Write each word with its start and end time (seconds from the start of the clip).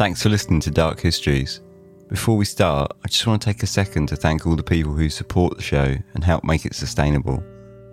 Thanks 0.00 0.22
for 0.22 0.30
listening 0.30 0.60
to 0.60 0.70
Dark 0.70 0.98
Histories. 0.98 1.60
Before 2.08 2.34
we 2.34 2.46
start, 2.46 2.90
I 3.04 3.08
just 3.08 3.26
want 3.26 3.42
to 3.42 3.44
take 3.44 3.62
a 3.62 3.66
second 3.66 4.06
to 4.06 4.16
thank 4.16 4.46
all 4.46 4.56
the 4.56 4.62
people 4.62 4.94
who 4.94 5.10
support 5.10 5.58
the 5.58 5.62
show 5.62 5.94
and 6.14 6.24
help 6.24 6.42
make 6.42 6.64
it 6.64 6.74
sustainable, 6.74 7.44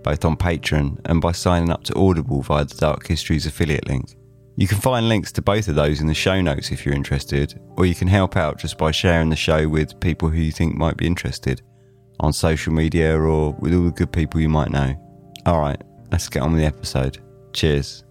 both 0.03 0.23
on 0.23 0.37
Patreon 0.37 1.01
and 1.03 1.19
by 1.19 1.33
signing 1.33 1.69
up 1.69 1.83
to 1.83 1.99
Audible 1.99 2.41
via 2.43 2.63
the 2.63 2.75
Dark 2.75 3.05
Histories 3.05 3.45
affiliate 3.45 3.89
link. 3.89 4.15
You 4.55 4.69
can 4.69 4.77
find 4.77 5.09
links 5.09 5.33
to 5.33 5.41
both 5.41 5.67
of 5.67 5.75
those 5.75 5.99
in 5.99 6.07
the 6.07 6.13
show 6.13 6.39
notes 6.39 6.71
if 6.71 6.85
you're 6.85 6.95
interested, 6.95 7.59
or 7.75 7.85
you 7.85 7.93
can 7.93 8.07
help 8.07 8.37
out 8.37 8.57
just 8.57 8.77
by 8.77 8.91
sharing 8.91 9.27
the 9.27 9.35
show 9.35 9.67
with 9.67 9.99
people 9.99 10.29
who 10.29 10.39
you 10.39 10.53
think 10.53 10.77
might 10.77 10.95
be 10.95 11.05
interested 11.05 11.61
on 12.21 12.31
social 12.31 12.71
media 12.71 13.19
or 13.19 13.51
with 13.59 13.73
all 13.73 13.83
the 13.83 13.91
good 13.91 14.13
people 14.13 14.39
you 14.39 14.47
might 14.47 14.71
know. 14.71 14.95
Alright, 15.45 15.83
let's 16.09 16.29
get 16.29 16.41
on 16.41 16.53
with 16.53 16.61
the 16.61 16.67
episode. 16.67 17.17
Cheers. 17.51 18.05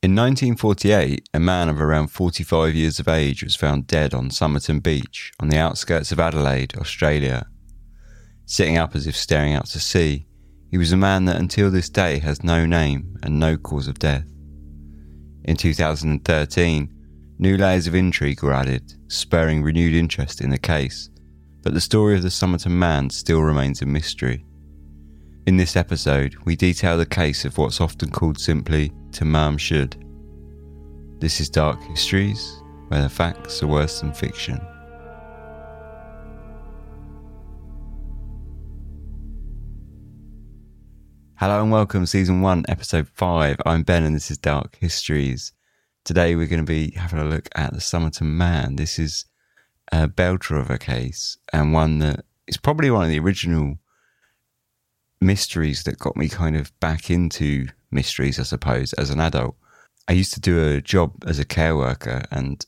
In 0.00 0.14
1948, 0.14 1.28
a 1.34 1.40
man 1.40 1.68
of 1.68 1.80
around 1.80 2.12
45 2.12 2.72
years 2.72 3.00
of 3.00 3.08
age 3.08 3.42
was 3.42 3.56
found 3.56 3.88
dead 3.88 4.14
on 4.14 4.30
Somerton 4.30 4.78
Beach 4.78 5.32
on 5.40 5.48
the 5.48 5.58
outskirts 5.58 6.12
of 6.12 6.20
Adelaide, 6.20 6.76
Australia. 6.76 7.48
Sitting 8.46 8.76
up 8.78 8.94
as 8.94 9.08
if 9.08 9.16
staring 9.16 9.54
out 9.54 9.66
to 9.66 9.80
sea, 9.80 10.28
he 10.70 10.78
was 10.78 10.92
a 10.92 10.96
man 10.96 11.24
that 11.24 11.40
until 11.40 11.68
this 11.68 11.88
day 11.88 12.20
has 12.20 12.44
no 12.44 12.64
name 12.64 13.16
and 13.24 13.40
no 13.40 13.56
cause 13.56 13.88
of 13.88 13.98
death. 13.98 14.24
In 15.42 15.56
2013, 15.56 16.94
new 17.40 17.56
layers 17.56 17.88
of 17.88 17.96
intrigue 17.96 18.44
were 18.44 18.54
added, 18.54 18.94
spurring 19.08 19.64
renewed 19.64 19.94
interest 19.94 20.40
in 20.40 20.50
the 20.50 20.58
case, 20.58 21.10
but 21.64 21.74
the 21.74 21.80
story 21.80 22.14
of 22.14 22.22
the 22.22 22.30
Somerton 22.30 22.78
man 22.78 23.10
still 23.10 23.42
remains 23.42 23.82
a 23.82 23.86
mystery. 23.86 24.44
In 25.48 25.56
this 25.56 25.76
episode, 25.76 26.36
we 26.44 26.56
detail 26.56 26.98
the 26.98 27.06
case 27.06 27.46
of 27.46 27.56
what's 27.56 27.80
often 27.80 28.10
called 28.10 28.38
simply 28.38 28.92
Tamam 29.12 29.58
Shud. 29.58 29.96
This 31.20 31.40
is 31.40 31.48
Dark 31.48 31.82
Histories, 31.84 32.60
where 32.88 33.00
the 33.00 33.08
facts 33.08 33.62
are 33.62 33.66
worse 33.66 34.02
than 34.02 34.12
fiction. 34.12 34.60
Hello 41.36 41.62
and 41.62 41.72
welcome, 41.72 42.04
season 42.04 42.42
one, 42.42 42.66
episode 42.68 43.08
five. 43.08 43.56
I'm 43.64 43.84
Ben, 43.84 44.04
and 44.04 44.14
this 44.14 44.30
is 44.30 44.36
Dark 44.36 44.76
Histories. 44.78 45.52
Today, 46.04 46.36
we're 46.36 46.46
going 46.46 46.66
to 46.66 46.70
be 46.70 46.90
having 46.90 47.20
a 47.20 47.24
look 47.24 47.48
at 47.54 47.72
the 47.72 47.80
Somerton 47.80 48.36
Man. 48.36 48.76
This 48.76 48.98
is 48.98 49.24
a 49.90 50.08
belter 50.08 50.60
of 50.60 50.68
a 50.68 50.76
case, 50.76 51.38
and 51.54 51.72
one 51.72 52.00
that 52.00 52.26
is 52.46 52.58
probably 52.58 52.90
one 52.90 53.04
of 53.04 53.08
the 53.08 53.18
original 53.18 53.78
mysteries 55.20 55.84
that 55.84 55.98
got 55.98 56.16
me 56.16 56.28
kind 56.28 56.56
of 56.56 56.78
back 56.80 57.10
into 57.10 57.66
mysteries, 57.90 58.38
I 58.38 58.44
suppose, 58.44 58.92
as 58.94 59.10
an 59.10 59.20
adult. 59.20 59.56
I 60.08 60.12
used 60.12 60.32
to 60.34 60.40
do 60.40 60.66
a 60.66 60.80
job 60.80 61.24
as 61.26 61.38
a 61.38 61.44
care 61.44 61.76
worker, 61.76 62.22
and 62.30 62.64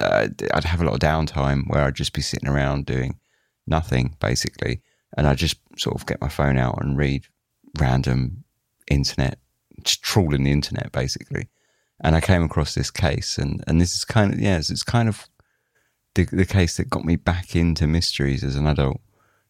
uh, 0.00 0.28
I'd 0.52 0.64
have 0.64 0.80
a 0.80 0.84
lot 0.84 0.94
of 0.94 1.00
downtime 1.00 1.64
where 1.68 1.82
I'd 1.82 1.94
just 1.94 2.12
be 2.12 2.22
sitting 2.22 2.48
around 2.48 2.86
doing 2.86 3.18
nothing, 3.66 4.16
basically. 4.20 4.80
And 5.16 5.26
I'd 5.26 5.38
just 5.38 5.56
sort 5.78 5.96
of 5.96 6.06
get 6.06 6.20
my 6.20 6.28
phone 6.28 6.58
out 6.58 6.82
and 6.82 6.96
read 6.96 7.26
random 7.78 8.44
internet, 8.90 9.38
just 9.82 10.02
trawling 10.02 10.44
the 10.44 10.52
internet 10.52 10.92
basically. 10.92 11.48
And 12.00 12.16
I 12.16 12.20
came 12.20 12.42
across 12.42 12.74
this 12.74 12.90
case, 12.90 13.38
and, 13.38 13.62
and 13.66 13.80
this 13.80 13.94
is 13.94 14.04
kind 14.04 14.34
of, 14.34 14.40
yes, 14.40 14.70
it's 14.70 14.82
kind 14.82 15.08
of 15.08 15.28
the, 16.14 16.24
the 16.24 16.44
case 16.44 16.76
that 16.76 16.90
got 16.90 17.04
me 17.04 17.16
back 17.16 17.54
into 17.54 17.86
mysteries 17.86 18.42
as 18.44 18.56
an 18.56 18.66
adult. 18.66 19.00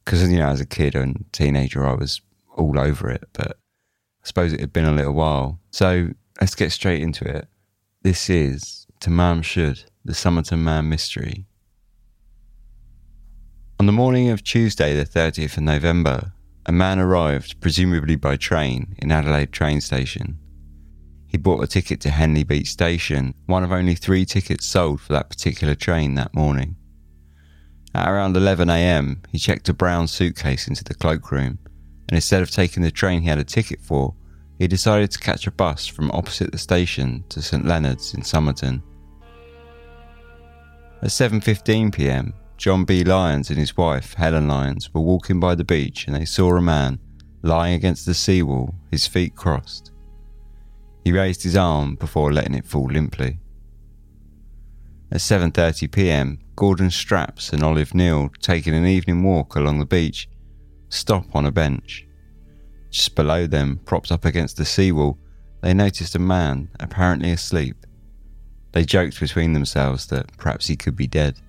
Because, 0.04 0.30
you 0.30 0.38
know, 0.38 0.48
as 0.48 0.60
a 0.60 0.66
kid 0.66 0.94
and 0.94 1.24
teenager, 1.32 1.86
I 1.86 1.94
was 1.94 2.20
all 2.54 2.78
over 2.78 3.10
it, 3.10 3.24
but 3.32 3.52
I 3.52 4.26
suppose 4.26 4.52
it 4.52 4.60
had 4.60 4.72
been 4.72 4.84
a 4.84 4.92
little 4.92 5.12
while. 5.12 5.60
So 5.70 6.08
let's 6.40 6.54
get 6.54 6.72
straight 6.72 7.02
into 7.02 7.24
it. 7.24 7.48
This 8.02 8.30
is 8.30 8.86
Tamam 9.00 9.42
Shud, 9.42 9.84
the 10.04 10.14
Somerton 10.14 10.64
Man 10.64 10.88
mystery. 10.88 11.46
On 13.80 13.86
the 13.86 13.92
morning 13.92 14.30
of 14.30 14.42
Tuesday, 14.42 14.94
the 14.94 15.04
30th 15.04 15.56
of 15.56 15.62
November, 15.64 16.32
a 16.66 16.72
man 16.72 16.98
arrived, 16.98 17.60
presumably 17.60 18.16
by 18.16 18.36
train, 18.36 18.94
in 18.98 19.12
Adelaide 19.12 19.52
train 19.52 19.80
station. 19.80 20.38
He 21.26 21.36
bought 21.36 21.64
a 21.64 21.66
ticket 21.66 22.00
to 22.02 22.10
Henley 22.10 22.44
Beach 22.44 22.68
Station, 22.68 23.34
one 23.46 23.64
of 23.64 23.72
only 23.72 23.94
three 23.96 24.24
tickets 24.24 24.64
sold 24.64 25.00
for 25.00 25.12
that 25.12 25.28
particular 25.28 25.74
train 25.74 26.14
that 26.14 26.32
morning. 26.32 26.76
At 27.94 28.08
around 28.08 28.36
11am, 28.36 29.26
he 29.30 29.38
checked 29.38 29.68
a 29.68 29.74
brown 29.74 30.08
suitcase 30.08 30.68
into 30.68 30.84
the 30.84 30.94
cloakroom, 30.94 31.58
and 32.08 32.16
instead 32.16 32.42
of 32.42 32.50
taking 32.50 32.82
the 32.82 32.90
train 32.90 33.22
he 33.22 33.28
had 33.28 33.38
a 33.38 33.44
ticket 33.44 33.80
for, 33.80 34.14
he 34.58 34.66
decided 34.68 35.10
to 35.10 35.18
catch 35.18 35.46
a 35.46 35.50
bus 35.50 35.86
from 35.86 36.10
opposite 36.12 36.52
the 36.52 36.58
station 36.58 37.24
to 37.28 37.42
St 37.42 37.64
Leonard's 37.64 38.14
in 38.14 38.22
Somerton. 38.22 38.82
At 41.02 41.10
7.15pm, 41.10 42.32
John 42.56 42.84
B. 42.84 43.04
Lyons 43.04 43.50
and 43.50 43.58
his 43.58 43.76
wife, 43.76 44.14
Helen 44.14 44.48
Lyons, 44.48 44.92
were 44.94 45.00
walking 45.00 45.40
by 45.40 45.54
the 45.54 45.64
beach 45.64 46.06
and 46.06 46.14
they 46.14 46.24
saw 46.24 46.56
a 46.56 46.62
man 46.62 46.98
lying 47.42 47.74
against 47.74 48.06
the 48.06 48.14
seawall, 48.14 48.74
his 48.90 49.06
feet 49.06 49.34
crossed. 49.34 49.90
He 51.04 51.12
raised 51.12 51.42
his 51.42 51.56
arm 51.56 51.96
before 51.96 52.32
letting 52.32 52.54
it 52.54 52.64
fall 52.64 52.86
limply. 52.86 53.38
At 55.10 55.20
7:30 55.20 55.92
p.m., 55.92 56.40
Gordon 56.56 56.88
Strapps 56.88 57.52
and 57.52 57.62
Olive 57.62 57.94
Neill, 57.94 58.30
taking 58.40 58.74
an 58.74 58.86
evening 58.86 59.22
walk 59.22 59.54
along 59.54 59.78
the 59.78 59.84
beach, 59.84 60.28
stop 60.94 61.34
on 61.34 61.46
a 61.46 61.52
bench. 61.52 62.06
Just 62.90 63.14
below 63.14 63.46
them, 63.46 63.80
propped 63.84 64.12
up 64.12 64.24
against 64.24 64.56
the 64.56 64.64
seawall, 64.64 65.18
they 65.62 65.74
noticed 65.74 66.14
a 66.14 66.18
man, 66.18 66.68
apparently 66.80 67.30
asleep. 67.30 67.86
They 68.72 68.84
joked 68.84 69.18
between 69.18 69.52
themselves 69.52 70.06
that 70.08 70.36
perhaps 70.36 70.66
he 70.66 70.76
could 70.76 70.96
be 70.96 71.06
dead. 71.06 71.40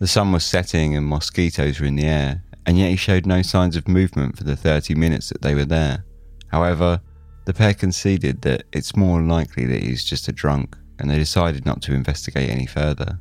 The 0.00 0.06
sun 0.06 0.32
was 0.32 0.44
setting 0.44 0.96
and 0.96 1.06
mosquitoes 1.06 1.80
were 1.80 1.86
in 1.86 1.96
the 1.96 2.06
air, 2.06 2.42
and 2.66 2.78
yet 2.78 2.90
he 2.90 2.96
showed 2.96 3.26
no 3.26 3.42
signs 3.42 3.76
of 3.76 3.88
movement 3.88 4.36
for 4.36 4.44
the 4.44 4.56
30 4.56 4.94
minutes 4.94 5.30
that 5.30 5.42
they 5.42 5.54
were 5.54 5.64
there. 5.64 6.04
However, 6.48 7.00
the 7.46 7.54
pair 7.54 7.74
conceded 7.74 8.42
that 8.42 8.64
it's 8.72 8.96
more 8.96 9.22
likely 9.22 9.64
that 9.66 9.82
he's 9.82 10.04
just 10.04 10.28
a 10.28 10.32
drunk, 10.32 10.76
and 10.98 11.10
they 11.10 11.16
decided 11.16 11.64
not 11.64 11.80
to 11.82 11.94
investigate 11.94 12.50
any 12.50 12.66
further. 12.66 13.18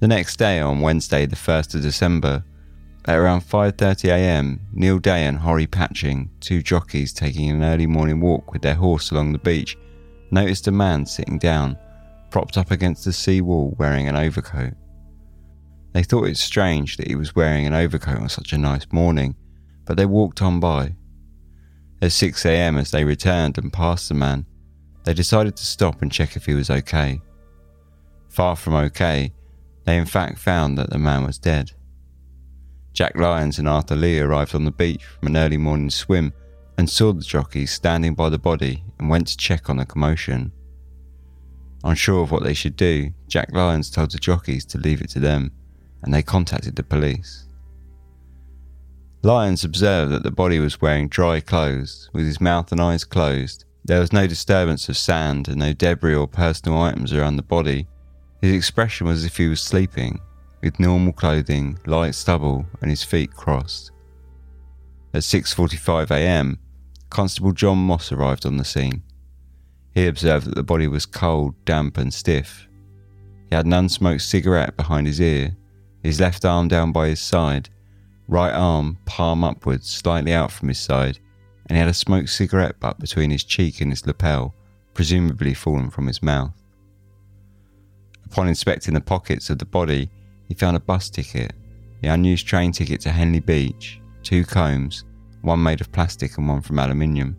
The 0.00 0.08
next 0.08 0.36
day, 0.36 0.60
on 0.60 0.80
Wednesday, 0.80 1.26
the 1.26 1.36
1st 1.36 1.74
of 1.74 1.82
December, 1.82 2.44
at 3.08 3.16
around 3.16 3.40
5.30am, 3.40 4.58
Neil 4.74 4.98
Daw 4.98 5.14
and 5.14 5.38
Horry 5.38 5.66
Patching, 5.66 6.28
two 6.40 6.62
jockeys 6.62 7.10
taking 7.10 7.48
an 7.48 7.64
early 7.64 7.86
morning 7.86 8.20
walk 8.20 8.52
with 8.52 8.60
their 8.60 8.74
horse 8.74 9.10
along 9.10 9.32
the 9.32 9.38
beach, 9.38 9.78
noticed 10.30 10.68
a 10.68 10.70
man 10.70 11.06
sitting 11.06 11.38
down, 11.38 11.78
propped 12.30 12.58
up 12.58 12.70
against 12.70 13.06
the 13.06 13.12
sea 13.14 13.40
wall 13.40 13.74
wearing 13.78 14.08
an 14.08 14.16
overcoat. 14.16 14.74
They 15.94 16.02
thought 16.02 16.28
it 16.28 16.36
strange 16.36 16.98
that 16.98 17.08
he 17.08 17.16
was 17.16 17.34
wearing 17.34 17.66
an 17.66 17.72
overcoat 17.72 18.20
on 18.20 18.28
such 18.28 18.52
a 18.52 18.58
nice 18.58 18.84
morning, 18.92 19.36
but 19.86 19.96
they 19.96 20.04
walked 20.04 20.42
on 20.42 20.60
by. 20.60 20.94
At 22.02 22.10
6am, 22.10 22.78
as 22.78 22.90
they 22.90 23.04
returned 23.04 23.56
and 23.56 23.72
passed 23.72 24.10
the 24.10 24.14
man, 24.16 24.44
they 25.04 25.14
decided 25.14 25.56
to 25.56 25.64
stop 25.64 26.02
and 26.02 26.12
check 26.12 26.36
if 26.36 26.44
he 26.44 26.52
was 26.52 26.68
okay. 26.68 27.22
Far 28.28 28.54
from 28.54 28.74
okay, 28.74 29.32
they 29.84 29.96
in 29.96 30.04
fact 30.04 30.38
found 30.38 30.76
that 30.76 30.90
the 30.90 30.98
man 30.98 31.24
was 31.24 31.38
dead. 31.38 31.72
Jack 32.98 33.14
Lyons 33.14 33.60
and 33.60 33.68
Arthur 33.68 33.94
Lee 33.94 34.18
arrived 34.18 34.56
on 34.56 34.64
the 34.64 34.72
beach 34.72 35.04
from 35.04 35.28
an 35.28 35.36
early 35.36 35.56
morning 35.56 35.88
swim 35.88 36.32
and 36.76 36.90
saw 36.90 37.12
the 37.12 37.22
jockeys 37.22 37.70
standing 37.70 38.12
by 38.12 38.28
the 38.28 38.40
body 38.40 38.82
and 38.98 39.08
went 39.08 39.28
to 39.28 39.36
check 39.36 39.70
on 39.70 39.76
the 39.76 39.86
commotion. 39.86 40.50
Unsure 41.84 42.24
of 42.24 42.32
what 42.32 42.42
they 42.42 42.54
should 42.54 42.74
do, 42.74 43.12
Jack 43.28 43.52
Lyons 43.52 43.88
told 43.88 44.10
the 44.10 44.18
jockeys 44.18 44.64
to 44.64 44.78
leave 44.78 45.00
it 45.00 45.10
to 45.10 45.20
them, 45.20 45.52
and 46.02 46.12
they 46.12 46.24
contacted 46.24 46.74
the 46.74 46.82
police. 46.82 47.46
Lyons 49.22 49.62
observed 49.62 50.10
that 50.10 50.24
the 50.24 50.32
body 50.32 50.58
was 50.58 50.80
wearing 50.80 51.06
dry 51.06 51.38
clothes, 51.38 52.10
with 52.12 52.26
his 52.26 52.40
mouth 52.40 52.72
and 52.72 52.80
eyes 52.80 53.04
closed. 53.04 53.64
There 53.84 54.00
was 54.00 54.12
no 54.12 54.26
disturbance 54.26 54.88
of 54.88 54.96
sand 54.96 55.46
and 55.46 55.58
no 55.58 55.72
debris 55.72 56.16
or 56.16 56.26
personal 56.26 56.82
items 56.82 57.12
around 57.12 57.36
the 57.36 57.44
body. 57.44 57.86
His 58.42 58.52
expression 58.52 59.06
was 59.06 59.18
as 59.18 59.26
if 59.26 59.36
he 59.36 59.46
was 59.46 59.60
sleeping, 59.60 60.18
with 60.62 60.80
normal 60.80 61.12
clothing, 61.12 61.78
light 61.86 62.14
stubble, 62.14 62.66
and 62.80 62.90
his 62.90 63.02
feet 63.02 63.32
crossed. 63.34 63.90
At 65.14 65.22
6:45 65.22 66.10
a.m., 66.10 66.58
Constable 67.10 67.52
John 67.52 67.78
Moss 67.78 68.12
arrived 68.12 68.44
on 68.44 68.56
the 68.56 68.64
scene. 68.64 69.02
He 69.94 70.06
observed 70.06 70.46
that 70.46 70.54
the 70.54 70.62
body 70.62 70.86
was 70.86 71.06
cold, 71.06 71.54
damp, 71.64 71.96
and 71.96 72.12
stiff. 72.12 72.68
He 73.48 73.56
had 73.56 73.66
an 73.66 73.72
unsmoked 73.72 74.22
cigarette 74.22 74.76
behind 74.76 75.06
his 75.06 75.20
ear, 75.20 75.56
his 76.02 76.20
left 76.20 76.44
arm 76.44 76.68
down 76.68 76.92
by 76.92 77.08
his 77.08 77.20
side, 77.20 77.70
right 78.28 78.52
arm 78.52 78.98
palm 79.06 79.42
upwards, 79.42 79.88
slightly 79.88 80.34
out 80.34 80.52
from 80.52 80.68
his 80.68 80.78
side, 80.78 81.18
and 81.66 81.76
he 81.76 81.80
had 81.80 81.88
a 81.88 81.94
smoked 81.94 82.28
cigarette 82.28 82.78
butt 82.78 82.98
between 82.98 83.30
his 83.30 83.44
cheek 83.44 83.80
and 83.80 83.90
his 83.90 84.06
lapel, 84.06 84.54
presumably 84.94 85.54
fallen 85.54 85.90
from 85.90 86.06
his 86.06 86.22
mouth. 86.22 86.52
Upon 88.26 88.48
inspecting 88.48 88.94
the 88.94 89.00
pockets 89.00 89.48
of 89.48 89.58
the 89.58 89.64
body, 89.64 90.10
he 90.48 90.54
found 90.54 90.76
a 90.76 90.80
bus 90.80 91.10
ticket, 91.10 91.52
the 92.02 92.08
unused 92.08 92.46
train 92.46 92.72
ticket 92.72 93.00
to 93.02 93.10
Henley 93.10 93.40
Beach, 93.40 94.00
two 94.22 94.44
combs, 94.44 95.04
one 95.42 95.62
made 95.62 95.80
of 95.80 95.92
plastic 95.92 96.36
and 96.38 96.48
one 96.48 96.62
from 96.62 96.78
aluminium. 96.78 97.36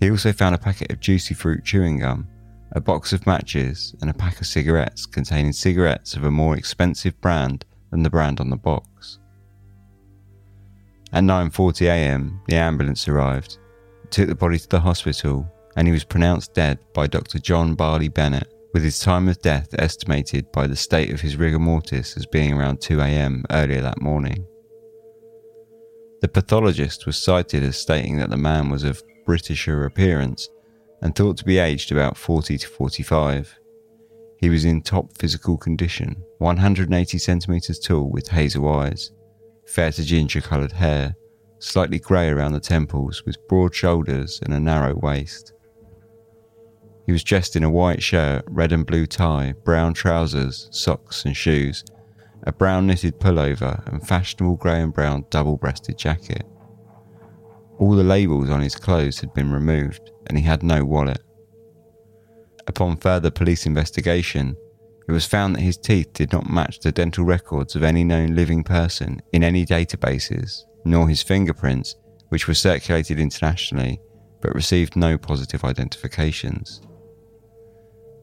He 0.00 0.10
also 0.10 0.32
found 0.32 0.54
a 0.54 0.58
packet 0.58 0.92
of 0.92 1.00
juicy 1.00 1.34
fruit 1.34 1.64
chewing 1.64 2.00
gum, 2.00 2.28
a 2.72 2.80
box 2.80 3.12
of 3.12 3.26
matches, 3.26 3.94
and 4.00 4.10
a 4.10 4.14
pack 4.14 4.40
of 4.40 4.46
cigarettes 4.46 5.06
containing 5.06 5.52
cigarettes 5.52 6.14
of 6.14 6.24
a 6.24 6.30
more 6.30 6.56
expensive 6.56 7.18
brand 7.20 7.64
than 7.90 8.02
the 8.02 8.10
brand 8.10 8.40
on 8.40 8.50
the 8.50 8.56
box. 8.56 9.18
At 11.12 11.24
9:40 11.24 11.86
a.m., 11.86 12.40
the 12.48 12.56
ambulance 12.56 13.08
arrived, 13.08 13.58
took 14.10 14.28
the 14.28 14.34
body 14.34 14.58
to 14.58 14.68
the 14.68 14.80
hospital, 14.80 15.50
and 15.76 15.86
he 15.86 15.92
was 15.92 16.04
pronounced 16.04 16.54
dead 16.54 16.78
by 16.92 17.06
Dr. 17.06 17.38
John 17.38 17.74
Barkley 17.74 18.08
Bennett, 18.08 18.52
with 18.76 18.84
his 18.84 18.98
time 18.98 19.26
of 19.26 19.40
death 19.40 19.74
estimated 19.78 20.52
by 20.52 20.66
the 20.66 20.76
state 20.76 21.10
of 21.10 21.18
his 21.18 21.38
rigor 21.38 21.58
mortis 21.58 22.14
as 22.14 22.26
being 22.26 22.52
around 22.52 22.78
2 22.78 23.00
a.m. 23.00 23.42
earlier 23.50 23.80
that 23.80 24.02
morning. 24.02 24.46
The 26.20 26.28
pathologist 26.28 27.06
was 27.06 27.16
cited 27.16 27.62
as 27.62 27.78
stating 27.78 28.18
that 28.18 28.28
the 28.28 28.36
man 28.36 28.68
was 28.68 28.84
of 28.84 29.02
Britisher 29.24 29.86
appearance 29.86 30.50
and 31.00 31.14
thought 31.14 31.38
to 31.38 31.44
be 31.46 31.56
aged 31.56 31.90
about 31.90 32.18
40 32.18 32.58
to 32.58 32.68
45. 32.68 33.58
He 34.40 34.50
was 34.50 34.66
in 34.66 34.82
top 34.82 35.16
physical 35.16 35.56
condition, 35.56 36.22
180 36.36 37.16
centimetres 37.16 37.78
tall 37.78 38.10
with 38.10 38.28
hazel 38.28 38.70
eyes, 38.70 39.10
fair 39.64 39.90
to 39.90 40.04
ginger 40.04 40.42
coloured 40.42 40.72
hair, 40.72 41.16
slightly 41.60 41.98
grey 41.98 42.28
around 42.28 42.52
the 42.52 42.60
temples 42.60 43.24
with 43.24 43.38
broad 43.48 43.74
shoulders 43.74 44.38
and 44.42 44.52
a 44.52 44.60
narrow 44.60 44.94
waist. 44.96 45.54
He 47.06 47.12
was 47.12 47.22
dressed 47.22 47.54
in 47.54 47.62
a 47.62 47.70
white 47.70 48.02
shirt, 48.02 48.44
red 48.48 48.72
and 48.72 48.84
blue 48.84 49.06
tie, 49.06 49.54
brown 49.64 49.94
trousers, 49.94 50.68
socks 50.72 51.24
and 51.24 51.36
shoes, 51.36 51.84
a 52.42 52.52
brown 52.52 52.88
knitted 52.88 53.20
pullover, 53.20 53.86
and 53.86 54.06
fashionable 54.06 54.56
grey 54.56 54.82
and 54.82 54.92
brown 54.92 55.24
double 55.30 55.56
breasted 55.56 55.96
jacket. 55.96 56.44
All 57.78 57.92
the 57.92 58.02
labels 58.02 58.50
on 58.50 58.60
his 58.60 58.74
clothes 58.74 59.20
had 59.20 59.32
been 59.34 59.52
removed, 59.52 60.10
and 60.26 60.36
he 60.36 60.44
had 60.44 60.64
no 60.64 60.84
wallet. 60.84 61.22
Upon 62.66 62.96
further 62.96 63.30
police 63.30 63.66
investigation, 63.66 64.56
it 65.08 65.12
was 65.12 65.26
found 65.26 65.54
that 65.54 65.62
his 65.62 65.76
teeth 65.76 66.12
did 66.12 66.32
not 66.32 66.50
match 66.50 66.80
the 66.80 66.90
dental 66.90 67.24
records 67.24 67.76
of 67.76 67.84
any 67.84 68.02
known 68.02 68.34
living 68.34 68.64
person 68.64 69.22
in 69.32 69.44
any 69.44 69.64
databases, 69.64 70.62
nor 70.84 71.08
his 71.08 71.22
fingerprints, 71.22 71.94
which 72.30 72.48
were 72.48 72.54
circulated 72.54 73.20
internationally 73.20 74.00
but 74.40 74.54
received 74.54 74.96
no 74.96 75.18
positive 75.18 75.64
identifications. 75.64 76.80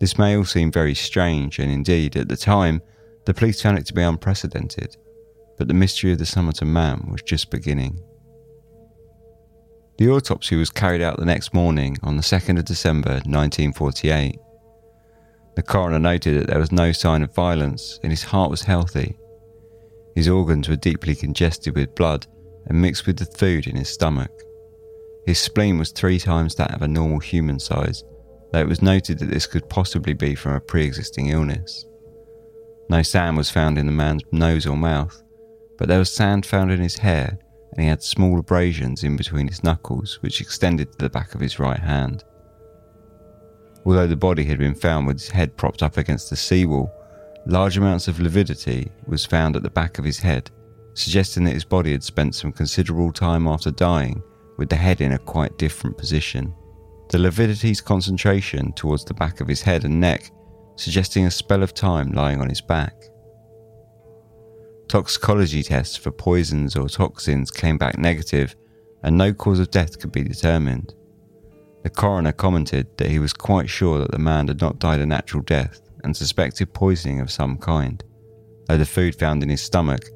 This 0.03 0.17
may 0.17 0.35
all 0.35 0.43
seem 0.43 0.69
very 0.69 0.95
strange, 0.95 1.59
and 1.59 1.71
indeed, 1.71 2.17
at 2.17 2.27
the 2.27 2.35
time, 2.35 2.81
the 3.23 3.33
police 3.33 3.61
found 3.61 3.77
it 3.77 3.85
to 3.85 3.93
be 3.93 4.01
unprecedented, 4.01 4.97
but 5.57 5.69
the 5.69 5.73
mystery 5.73 6.11
of 6.11 6.17
the 6.17 6.25
Somerton 6.25 6.73
man 6.73 7.07
was 7.09 7.21
just 7.21 7.49
beginning. 7.49 8.03
The 9.97 10.09
autopsy 10.09 10.57
was 10.57 10.69
carried 10.69 11.01
out 11.01 11.19
the 11.19 11.25
next 11.25 11.53
morning 11.53 11.95
on 12.03 12.17
the 12.17 12.21
2nd 12.21 12.59
of 12.59 12.65
December 12.65 13.11
1948. 13.11 14.37
The 15.55 15.63
coroner 15.63 15.99
noted 15.99 16.37
that 16.37 16.47
there 16.47 16.59
was 16.59 16.73
no 16.73 16.91
sign 16.91 17.23
of 17.23 17.33
violence 17.33 18.01
and 18.03 18.11
his 18.11 18.23
heart 18.23 18.51
was 18.51 18.63
healthy. 18.63 19.17
His 20.15 20.27
organs 20.27 20.67
were 20.67 20.75
deeply 20.75 21.15
congested 21.15 21.77
with 21.77 21.95
blood 21.95 22.27
and 22.65 22.81
mixed 22.81 23.07
with 23.07 23.19
the 23.19 23.37
food 23.37 23.67
in 23.67 23.77
his 23.77 23.87
stomach. 23.87 24.31
His 25.25 25.39
spleen 25.39 25.77
was 25.77 25.93
three 25.93 26.19
times 26.19 26.55
that 26.55 26.73
of 26.73 26.81
a 26.81 26.89
normal 26.89 27.19
human 27.19 27.57
size, 27.57 28.03
though 28.53 28.61
it 28.61 28.67
was 28.69 28.83
noted 28.83 29.17
that 29.19 29.31
this 29.31 29.47
could 29.47 29.67
possibly 29.67 30.13
be 30.13 30.35
from 30.35 30.53
a 30.53 30.59
pre 30.61 30.85
existing 30.85 31.29
illness. 31.29 31.85
No 32.87 33.01
sand 33.01 33.35
was 33.35 33.49
found 33.49 33.79
in 33.79 33.87
the 33.87 33.91
man's 33.91 34.21
nose 34.31 34.67
or 34.67 34.77
mouth, 34.77 35.23
but 35.77 35.87
there 35.87 35.99
was 35.99 36.13
sand 36.13 36.45
found 36.45 36.71
in 36.71 36.79
his 36.79 36.97
hair 36.97 37.39
and 37.71 37.81
he 37.81 37.89
had 37.89 38.03
small 38.03 38.37
abrasions 38.37 39.03
in 39.03 39.17
between 39.17 39.47
his 39.47 39.63
knuckles, 39.63 40.19
which 40.21 40.39
extended 40.39 40.91
to 40.91 40.97
the 40.99 41.09
back 41.09 41.33
of 41.33 41.41
his 41.41 41.57
right 41.57 41.79
hand. 41.79 42.23
Although 43.85 44.05
the 44.05 44.15
body 44.15 44.43
had 44.43 44.59
been 44.59 44.75
found 44.75 45.07
with 45.07 45.19
his 45.19 45.29
head 45.29 45.57
propped 45.57 45.81
up 45.81 45.97
against 45.97 46.29
the 46.29 46.35
seawall, 46.35 46.93
large 47.47 47.75
amounts 47.75 48.07
of 48.07 48.19
lividity 48.19 48.91
was 49.07 49.25
found 49.25 49.55
at 49.55 49.63
the 49.63 49.69
back 49.71 49.97
of 49.97 50.05
his 50.05 50.19
head, 50.19 50.51
suggesting 50.93 51.43
that 51.45 51.55
his 51.55 51.65
body 51.65 51.91
had 51.91 52.03
spent 52.03 52.35
some 52.35 52.51
considerable 52.51 53.11
time 53.11 53.47
after 53.47 53.71
dying 53.71 54.21
with 54.57 54.69
the 54.69 54.75
head 54.75 55.01
in 55.01 55.13
a 55.13 55.17
quite 55.17 55.57
different 55.57 55.97
position. 55.97 56.53
The 57.13 57.19
lividity's 57.19 57.79
concentration 57.79 58.73
towards 58.73 59.05
the 59.05 59.13
back 59.13 59.39
of 59.39 59.47
his 59.47 59.61
head 59.61 59.85
and 59.85 59.99
neck, 59.99 60.31
suggesting 60.77 61.27
a 61.27 61.31
spell 61.31 61.61
of 61.61 61.75
time 61.75 62.11
lying 62.11 62.41
on 62.41 62.49
his 62.49 62.59
back. 62.59 62.95
Toxicology 64.87 65.61
tests 65.61 65.95
for 65.95 66.09
poisons 66.09 66.75
or 66.75 66.89
toxins 66.89 67.51
came 67.51 67.77
back 67.77 67.99
negative, 67.99 68.55
and 69.03 69.15
no 69.15 69.31
cause 69.31 69.59
of 69.59 69.69
death 69.69 69.99
could 69.99 70.11
be 70.11 70.23
determined. 70.23 70.95
The 71.83 71.91
coroner 71.91 72.31
commented 72.31 72.87
that 72.97 73.11
he 73.11 73.19
was 73.19 73.31
quite 73.31 73.69
sure 73.69 73.99
that 73.99 74.09
the 74.09 74.17
man 74.17 74.47
had 74.47 74.59
not 74.59 74.79
died 74.79 74.99
a 74.99 75.05
natural 75.05 75.43
death 75.43 75.81
and 76.03 76.17
suspected 76.17 76.73
poisoning 76.73 77.19
of 77.19 77.29
some 77.29 77.59
kind, 77.59 78.03
though 78.67 78.77
the 78.79 78.87
food 78.87 79.13
found 79.13 79.43
in 79.43 79.49
his 79.49 79.61
stomach, 79.61 80.09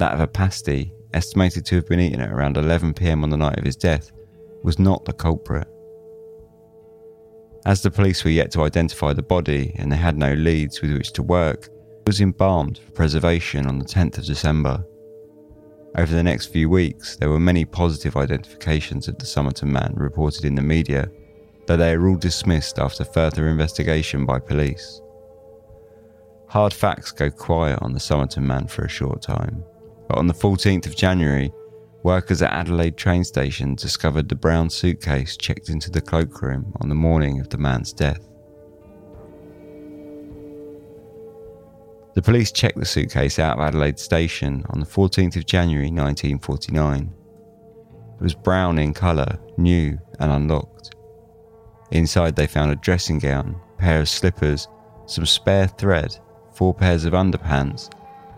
that 0.00 0.14
of 0.14 0.18
a 0.18 0.26
pasty, 0.26 0.92
estimated 1.14 1.64
to 1.66 1.76
have 1.76 1.86
been 1.86 2.00
eaten 2.00 2.20
at 2.20 2.32
around 2.32 2.56
11 2.56 2.94
pm 2.94 3.22
on 3.22 3.30
the 3.30 3.36
night 3.36 3.56
of 3.56 3.64
his 3.64 3.76
death, 3.76 4.10
was 4.64 4.80
not 4.80 5.04
the 5.04 5.12
culprit. 5.12 5.68
As 7.66 7.82
the 7.82 7.90
police 7.90 8.24
were 8.24 8.30
yet 8.30 8.50
to 8.52 8.62
identify 8.62 9.12
the 9.12 9.22
body 9.22 9.74
and 9.76 9.92
they 9.92 9.96
had 9.96 10.16
no 10.16 10.32
leads 10.32 10.80
with 10.80 10.92
which 10.92 11.12
to 11.12 11.22
work, 11.22 11.66
it 11.66 12.06
was 12.06 12.20
embalmed 12.20 12.78
for 12.78 12.90
preservation 12.92 13.66
on 13.66 13.78
the 13.78 13.84
10th 13.84 14.18
of 14.18 14.24
December. 14.24 14.82
Over 15.96 16.14
the 16.14 16.22
next 16.22 16.46
few 16.46 16.70
weeks, 16.70 17.16
there 17.16 17.28
were 17.28 17.40
many 17.40 17.64
positive 17.64 18.16
identifications 18.16 19.08
of 19.08 19.18
the 19.18 19.26
Somerton 19.26 19.70
man 19.70 19.92
reported 19.96 20.44
in 20.44 20.54
the 20.54 20.62
media, 20.62 21.10
though 21.66 21.76
they 21.76 21.92
are 21.92 22.08
all 22.08 22.16
dismissed 22.16 22.78
after 22.78 23.04
further 23.04 23.48
investigation 23.48 24.24
by 24.24 24.38
police. 24.38 25.02
Hard 26.48 26.72
facts 26.72 27.12
go 27.12 27.30
quiet 27.30 27.78
on 27.82 27.92
the 27.92 28.00
Somerton 28.00 28.46
man 28.46 28.68
for 28.68 28.84
a 28.84 28.88
short 28.88 29.20
time, 29.20 29.62
but 30.08 30.16
on 30.16 30.26
the 30.26 30.34
14th 30.34 30.86
of 30.86 30.96
January, 30.96 31.52
workers 32.02 32.42
at 32.42 32.52
Adelaide 32.52 32.96
train 32.96 33.24
station 33.24 33.74
discovered 33.74 34.28
the 34.28 34.34
brown 34.34 34.70
suitcase 34.70 35.36
checked 35.36 35.68
into 35.68 35.90
the 35.90 36.00
cloakroom 36.00 36.72
on 36.80 36.88
the 36.88 36.94
morning 36.94 37.40
of 37.40 37.48
the 37.50 37.58
man's 37.58 37.92
death. 37.92 38.26
The 42.14 42.22
police 42.22 42.50
checked 42.50 42.78
the 42.78 42.84
suitcase 42.84 43.38
out 43.38 43.58
of 43.58 43.62
Adelaide 43.62 43.98
Station 43.98 44.64
on 44.70 44.80
the 44.80 44.86
14th 44.86 45.36
of 45.36 45.46
January 45.46 45.90
1949. 45.90 47.12
It 48.14 48.22
was 48.22 48.34
brown 48.34 48.78
in 48.78 48.92
colour, 48.92 49.38
new 49.56 49.98
and 50.18 50.32
unlocked. 50.32 50.94
Inside, 51.92 52.36
they 52.36 52.46
found 52.46 52.72
a 52.72 52.76
dressing 52.76 53.18
gown, 53.18 53.60
a 53.74 53.80
pair 53.80 54.00
of 54.00 54.08
slippers, 54.08 54.68
some 55.06 55.24
spare 55.24 55.68
thread, 55.68 56.18
four 56.52 56.74
pairs 56.74 57.04
of 57.04 57.12
underpants, 57.12 57.90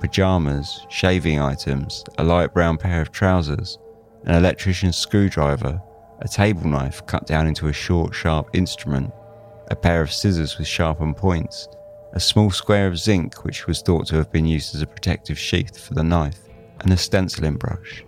pyjamas, 0.02 0.84
shaving 0.90 1.38
items, 1.38 2.04
a 2.18 2.24
light 2.24 2.52
brown 2.52 2.76
pair 2.76 3.00
of 3.00 3.12
trousers, 3.12 3.78
an 4.24 4.34
electrician's 4.34 4.96
screwdriver, 4.96 5.80
a 6.18 6.28
table 6.28 6.68
knife 6.68 7.06
cut 7.06 7.24
down 7.26 7.46
into 7.46 7.68
a 7.68 7.72
short, 7.72 8.12
sharp 8.12 8.50
instrument, 8.52 9.12
a 9.70 9.76
pair 9.76 10.02
of 10.02 10.12
scissors 10.12 10.58
with 10.58 10.66
sharpened 10.66 11.16
points, 11.16 11.68
a 12.14 12.20
small 12.20 12.50
square 12.50 12.88
of 12.88 12.98
zinc 12.98 13.44
which 13.44 13.68
was 13.68 13.80
thought 13.80 14.06
to 14.08 14.16
have 14.16 14.30
been 14.32 14.44
used 14.44 14.74
as 14.74 14.82
a 14.82 14.86
protective 14.86 15.38
sheath 15.38 15.78
for 15.78 15.94
the 15.94 16.02
knife, 16.02 16.40
and 16.80 16.92
a 16.92 16.96
stenciling 16.96 17.54
brush. 17.54 18.04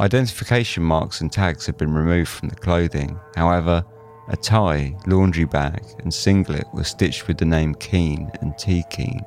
Identification 0.00 0.82
marks 0.82 1.20
and 1.20 1.30
tags 1.30 1.66
had 1.66 1.76
been 1.76 1.92
removed 1.92 2.30
from 2.30 2.48
the 2.48 2.56
clothing, 2.56 3.20
however, 3.36 3.84
a 4.28 4.36
tie, 4.38 4.96
laundry 5.06 5.44
bag, 5.44 5.84
and 5.98 6.12
singlet 6.12 6.66
were 6.72 6.82
stitched 6.82 7.28
with 7.28 7.36
the 7.36 7.44
name 7.44 7.74
Keane 7.74 8.30
and 8.40 8.56
T. 8.56 8.82
Keane. 8.88 9.24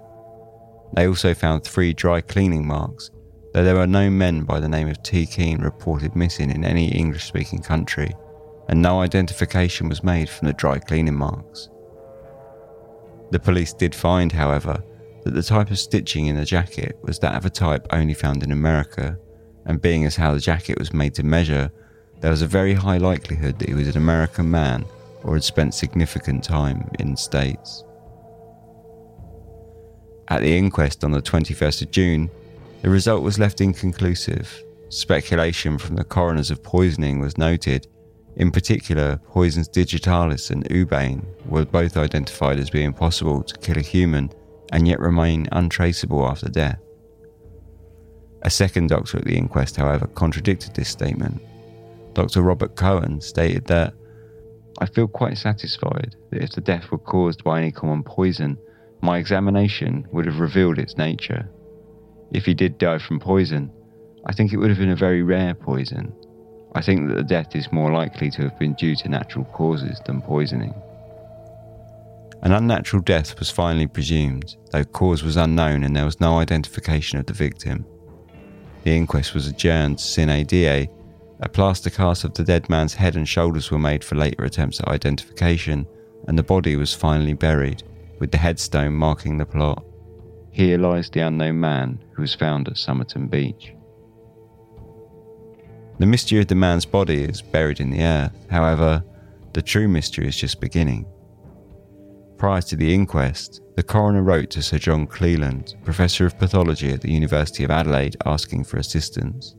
They 0.96 1.08
also 1.08 1.34
found 1.34 1.64
three 1.64 1.94
dry 1.94 2.22
cleaning 2.22 2.66
marks, 2.66 3.12
though 3.54 3.64
there 3.64 3.76
were 3.76 3.88
no 3.88 4.10
men 4.10 4.44
by 4.44 4.60
the 4.60 4.70
name 4.70 4.88
of 4.88 5.04
T. 5.04 5.26
Keane 5.26 5.62
reported 5.62 6.16
missing 6.16 6.50
in 6.50 6.64
any 6.64 6.88
English 6.88 7.26
speaking 7.26 7.62
country, 7.62 8.14
and 8.70 8.82
no 8.82 9.02
identification 9.02 9.90
was 9.90 10.04
made 10.04 10.30
from 10.30 10.48
the 10.48 10.54
dry 10.54 10.80
cleaning 10.80 11.16
marks. 11.16 11.70
The 13.32 13.40
police 13.40 13.74
did 13.74 13.94
find, 13.94 14.32
however, 14.32 14.82
that 15.24 15.34
the 15.34 15.44
type 15.44 15.72
of 15.72 15.80
stitching 15.80 16.28
in 16.28 16.38
the 16.38 16.46
jacket 16.46 16.98
was 17.02 17.20
that 17.20 17.36
of 17.36 17.46
a 17.46 17.50
type 17.50 17.88
only 17.92 18.14
found 18.14 18.44
in 18.44 18.52
America, 18.52 19.18
and 19.66 19.82
being 19.82 20.06
as 20.06 20.16
how 20.16 20.34
the 20.34 20.40
jacket 20.40 20.80
was 20.80 20.94
made 20.94 21.14
to 21.16 21.24
measure, 21.24 21.72
there 22.22 22.32
was 22.32 22.42
a 22.42 22.48
very 22.48 22.74
high 22.74 22.98
likelihood 22.98 23.60
that 23.60 23.68
he 23.68 23.76
was 23.76 23.90
an 23.90 23.98
American 23.98 24.50
man 24.50 24.86
or 25.24 25.34
had 25.34 25.44
spent 25.44 25.74
significant 25.74 26.44
time 26.44 26.90
in 27.00 27.12
the 27.12 27.18
States. 27.18 27.84
At 30.28 30.42
the 30.42 30.58
inquest 30.58 31.04
on 31.04 31.12
the 31.12 31.22
21st 31.22 31.84
of 31.84 31.92
June, 31.92 32.30
the 32.82 32.90
result 32.90 33.24
was 33.24 33.40
left 33.40 33.62
inconclusive. 33.62 34.64
Speculation 34.90 35.78
from 35.78 35.96
the 35.96 36.04
coroners 36.04 36.52
of 36.52 36.64
poisoning 36.64 37.20
was 37.20 37.38
noted, 37.38 37.88
in 38.36 38.52
particular, 38.52 39.18
poisons 39.28 39.68
digitalis 39.68 40.50
and 40.50 40.66
ouabain 40.66 41.24
were 41.46 41.66
both 41.66 41.96
identified 41.96 42.60
as 42.60 42.70
being 42.70 42.94
possible 42.94 43.44
to 43.44 43.58
kill 43.60 43.78
a 43.78 43.82
human 43.82 44.30
and 44.74 44.88
yet 44.88 45.00
remain 45.00 45.48
untraceable 45.54 46.26
after 46.26 46.50
death. 46.50 46.80
A 48.42 48.50
second 48.50 48.88
doctor 48.88 49.18
at 49.18 49.26
the 49.26 49.38
inquest, 49.38 49.78
however, 49.78 50.08
contradicted 50.08 50.74
this 50.74 50.90
statement. 50.90 51.42
Dr. 52.14 52.42
Robert 52.42 52.76
Cohen 52.76 53.22
stated 53.22 53.66
that 53.68 53.94
I 54.80 54.86
feel 54.86 55.08
quite 55.08 55.38
satisfied 55.38 56.16
that 56.32 56.44
if 56.44 56.52
the 56.52 56.62
death 56.62 56.92
were 56.92 56.98
caused 56.98 57.44
by 57.44 57.60
any 57.60 57.72
common 57.72 58.04
poison, 58.04 58.58
my 59.06 59.20
examination 59.20 60.08
would 60.12 60.26
have 60.26 60.40
revealed 60.40 60.80
its 60.80 60.98
nature. 60.98 61.48
If 62.32 62.46
he 62.46 62.54
did 62.54 62.80
die 62.80 62.98
from 62.98 63.20
poison, 63.20 63.72
I 64.26 64.34
think 64.34 64.52
it 64.52 64.58
would 64.58 64.70
have 64.70 64.80
been 64.80 64.90
a 64.90 64.96
very 64.96 65.22
rare 65.22 65.54
poison. 65.54 66.12
I 66.74 66.82
think 66.82 67.08
that 67.08 67.16
the 67.16 67.24
death 67.24 67.56
is 67.56 67.72
more 67.72 67.92
likely 67.94 68.32
to 68.32 68.42
have 68.42 68.58
been 68.60 68.74
due 68.74 68.96
to 68.98 69.10
natural 69.10 69.46
causes 69.46 70.02
than 70.06 70.22
poisoning. 70.22 70.74
An 72.42 72.52
unnatural 72.52 73.02
death 73.02 73.40
was 73.40 73.50
finally 73.50 73.88
presumed, 73.88 74.56
though 74.72 74.84
cause 74.84 75.24
was 75.24 75.38
unknown 75.38 75.84
and 75.84 75.96
there 75.96 76.06
was 76.06 76.20
no 76.20 76.40
identification 76.40 77.20
of 77.20 77.28
the 77.28 77.34
victim. 77.34 77.86
The 78.84 78.96
inquest 78.96 79.34
was 79.34 79.48
adjourned 79.48 80.00
sine 80.00 80.46
die. 80.46 80.90
A 81.42 81.50
plaster 81.50 81.90
cast 81.90 82.24
of 82.24 82.34
the 82.34 82.44
dead 82.44 82.70
man's 82.70 82.94
head 82.96 83.16
and 83.16 83.28
shoulders 83.28 83.70
were 83.70 83.80
made 83.80 84.04
for 84.04 84.16
later 84.16 84.44
attempts 84.44 84.80
at 84.80 84.88
identification, 84.88 85.88
and 86.28 86.38
the 86.38 86.44
body 86.44 86.76
was 86.76 86.94
finally 86.94 87.34
buried, 87.34 87.84
with 88.20 88.32
the 88.32 88.38
headstone 88.38 88.94
marking 88.94 89.38
the 89.38 89.46
plot. 89.46 89.84
Here 90.52 90.78
lies 90.78 91.10
the 91.10 91.22
unknown 91.22 91.60
man 91.60 92.04
who 92.12 92.22
was 92.22 92.34
found 92.34 92.68
at 92.68 92.78
Somerton 92.78 93.28
Beach. 93.28 93.74
The 96.00 96.06
mystery 96.06 96.40
of 96.40 96.48
the 96.48 96.56
man's 96.56 96.86
body 96.86 97.24
is 97.24 97.42
buried 97.42 97.80
in 97.80 97.90
the 97.90 98.04
earth, 98.04 98.36
however, 98.50 99.04
the 99.54 99.62
true 99.62 99.88
mystery 99.88 100.28
is 100.28 100.36
just 100.36 100.60
beginning. 100.60 101.06
Prior 102.38 102.62
to 102.64 102.76
the 102.76 102.94
inquest, 102.94 103.62
the 103.78 103.84
coroner 103.84 104.22
wrote 104.22 104.50
to 104.52 104.62
Sir 104.62 104.78
John 104.78 105.08
Cleland, 105.08 105.76
Professor 105.86 106.26
of 106.26 106.38
Pathology 106.38 106.92
at 106.92 107.02
the 107.02 107.12
University 107.12 107.64
of 107.64 107.72
Adelaide, 107.72 108.18
asking 108.26 108.66
for 108.66 108.78
assistance. 108.78 109.56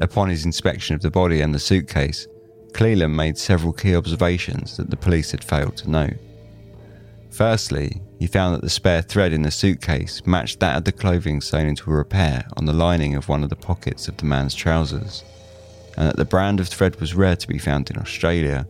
Upon 0.00 0.28
his 0.28 0.44
inspection 0.44 0.94
of 0.94 1.02
the 1.02 1.10
body 1.10 1.40
and 1.40 1.52
the 1.52 1.58
suitcase, 1.58 2.28
Cleland 2.72 3.16
made 3.16 3.36
several 3.36 3.72
key 3.72 3.96
observations 3.96 4.76
that 4.76 4.90
the 4.90 4.96
police 4.96 5.32
had 5.32 5.42
failed 5.42 5.76
to 5.78 5.90
note. 5.90 6.16
Firstly, 7.30 8.00
he 8.18 8.26
found 8.26 8.54
that 8.54 8.62
the 8.62 8.70
spare 8.70 9.02
thread 9.02 9.32
in 9.32 9.42
the 9.42 9.50
suitcase 9.50 10.22
matched 10.26 10.60
that 10.60 10.76
of 10.76 10.84
the 10.84 10.92
clothing 10.92 11.40
sewn 11.40 11.66
into 11.66 11.90
a 11.90 11.94
repair 11.94 12.46
on 12.56 12.64
the 12.64 12.72
lining 12.72 13.14
of 13.14 13.28
one 13.28 13.44
of 13.44 13.50
the 13.50 13.56
pockets 13.56 14.08
of 14.08 14.16
the 14.16 14.24
man's 14.24 14.54
trousers, 14.54 15.24
and 15.96 16.08
that 16.08 16.16
the 16.16 16.24
brand 16.24 16.58
of 16.58 16.68
thread 16.68 16.98
was 17.00 17.14
rare 17.14 17.36
to 17.36 17.48
be 17.48 17.58
found 17.58 17.90
in 17.90 17.98
Australia, 17.98 18.66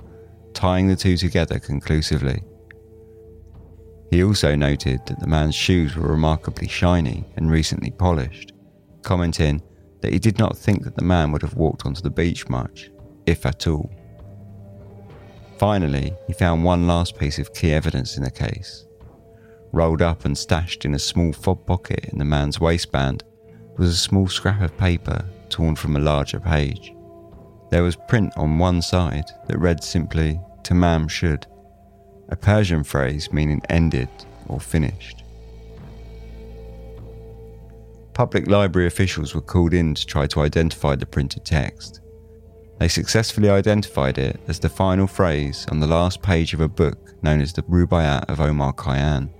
tying 0.54 0.88
the 0.88 0.96
two 0.96 1.16
together 1.16 1.58
conclusively. 1.58 2.42
He 4.10 4.24
also 4.24 4.54
noted 4.54 5.06
that 5.06 5.20
the 5.20 5.26
man's 5.26 5.54
shoes 5.54 5.94
were 5.94 6.08
remarkably 6.08 6.68
shiny 6.68 7.24
and 7.36 7.50
recently 7.50 7.90
polished, 7.90 8.52
commenting 9.02 9.62
that 10.00 10.12
he 10.12 10.18
did 10.18 10.38
not 10.38 10.56
think 10.56 10.84
that 10.84 10.96
the 10.96 11.04
man 11.04 11.32
would 11.32 11.42
have 11.42 11.54
walked 11.54 11.84
onto 11.86 12.00
the 12.00 12.10
beach 12.10 12.48
much, 12.48 12.90
if 13.26 13.44
at 13.44 13.66
all. 13.66 13.90
Finally, 15.58 16.14
he 16.26 16.32
found 16.32 16.64
one 16.64 16.86
last 16.86 17.18
piece 17.18 17.38
of 17.38 17.52
key 17.52 17.72
evidence 17.72 18.16
in 18.16 18.22
the 18.22 18.30
case. 18.30 18.86
Rolled 19.72 20.02
up 20.02 20.24
and 20.24 20.36
stashed 20.36 20.84
in 20.84 20.94
a 20.94 20.98
small 20.98 21.32
fob 21.32 21.66
pocket 21.66 22.04
in 22.06 22.18
the 22.18 22.24
man's 22.24 22.60
waistband 22.60 23.24
was 23.76 23.90
a 23.90 23.96
small 23.96 24.28
scrap 24.28 24.60
of 24.62 24.76
paper 24.78 25.24
torn 25.48 25.74
from 25.74 25.96
a 25.96 26.00
larger 26.00 26.40
page. 26.40 26.92
There 27.70 27.82
was 27.82 27.96
print 28.08 28.32
on 28.36 28.58
one 28.58 28.80
side 28.82 29.26
that 29.46 29.58
read 29.58 29.82
simply, 29.82 30.40
Tamam 30.62 31.08
Shud 31.08 31.46
a 32.28 32.36
Persian 32.36 32.84
phrase 32.84 33.32
meaning 33.32 33.62
ended 33.68 34.08
or 34.48 34.60
finished. 34.60 35.24
Public 38.12 38.48
library 38.48 38.86
officials 38.86 39.34
were 39.34 39.40
called 39.40 39.72
in 39.72 39.94
to 39.94 40.04
try 40.04 40.26
to 40.26 40.40
identify 40.40 40.96
the 40.96 41.06
printed 41.06 41.44
text. 41.44 42.00
They 42.78 42.88
successfully 42.88 43.50
identified 43.50 44.18
it 44.18 44.40
as 44.46 44.60
the 44.60 44.68
final 44.68 45.06
phrase 45.06 45.66
on 45.70 45.80
the 45.80 45.86
last 45.86 46.22
page 46.22 46.54
of 46.54 46.60
a 46.60 46.68
book 46.68 47.22
known 47.22 47.40
as 47.40 47.52
the 47.52 47.62
Rubaiyat 47.62 48.28
of 48.28 48.40
Omar 48.40 48.72
Khayyam. 48.72 49.30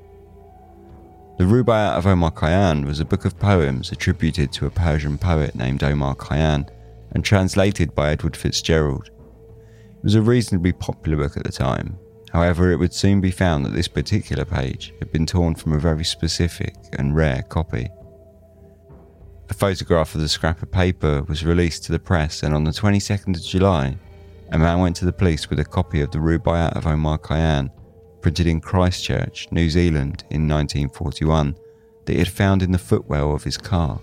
The 1.38 1.45
Rubaiyat 1.45 1.97
of 1.97 2.07
Omar 2.07 2.33
Khayyam 2.33 2.85
was 2.85 2.99
a 2.99 3.04
book 3.04 3.25
of 3.25 3.38
poems 3.38 3.92
attributed 3.92 4.52
to 4.52 4.66
a 4.66 4.71
Persian 4.71 5.18
poet 5.18 5.54
named 5.54 5.85
Omar 5.85 6.16
Khayyam 6.16 6.68
and 7.12 7.25
translated 7.25 7.95
by 7.95 8.11
Edward 8.11 8.37
Fitzgerald. 8.37 9.07
It 9.07 10.04
was 10.04 10.14
a 10.16 10.23
reasonably 10.23 10.73
popular 10.73 11.16
book 11.16 11.37
at 11.37 11.45
the 11.45 11.52
time, 11.52 11.99
However, 12.33 12.71
it 12.71 12.76
would 12.76 12.92
soon 12.92 13.21
be 13.21 13.30
found 13.30 13.64
that 13.64 13.73
this 13.73 13.88
particular 13.88 14.45
page 14.45 14.92
had 14.99 15.11
been 15.11 15.26
torn 15.26 15.54
from 15.54 15.73
a 15.73 15.78
very 15.78 16.04
specific 16.04 16.75
and 16.99 17.16
rare 17.16 17.42
copy. 17.42 17.88
A 19.50 19.55
photograph 19.55 20.14
of 20.14 20.21
the 20.21 20.28
scrap 20.28 20.62
of 20.62 20.71
paper 20.71 21.23
was 21.23 21.45
released 21.45 21.85
to 21.85 21.93
the 21.93 21.99
press, 21.99 22.43
and 22.43 22.55
on 22.55 22.64
the 22.64 22.71
22nd 22.71 23.35
of 23.35 23.43
July, 23.43 23.97
a 24.50 24.59
man 24.59 24.78
went 24.78 24.97
to 24.97 25.07
the 25.07 25.12
police 25.12 25.49
with 25.49 25.59
a 25.59 25.64
copy 25.64 26.02
of 26.02 26.11
the 26.11 26.19
Rubaiyat 26.19 26.76
of 26.76 26.87
Omar 26.87 27.19
Khayyam, 27.19 27.71
printed 28.21 28.47
in 28.47 28.61
Christchurch, 28.61 29.49
New 29.50 29.71
Zealand 29.71 30.25
in 30.31 30.47
1941, 30.47 31.57
that 32.05 32.12
he 32.12 32.19
had 32.19 32.28
found 32.28 32.62
in 32.62 32.73
the 32.73 32.78
footwell 32.78 33.35
of 33.35 33.45
his 33.45 33.57
car. 33.57 33.99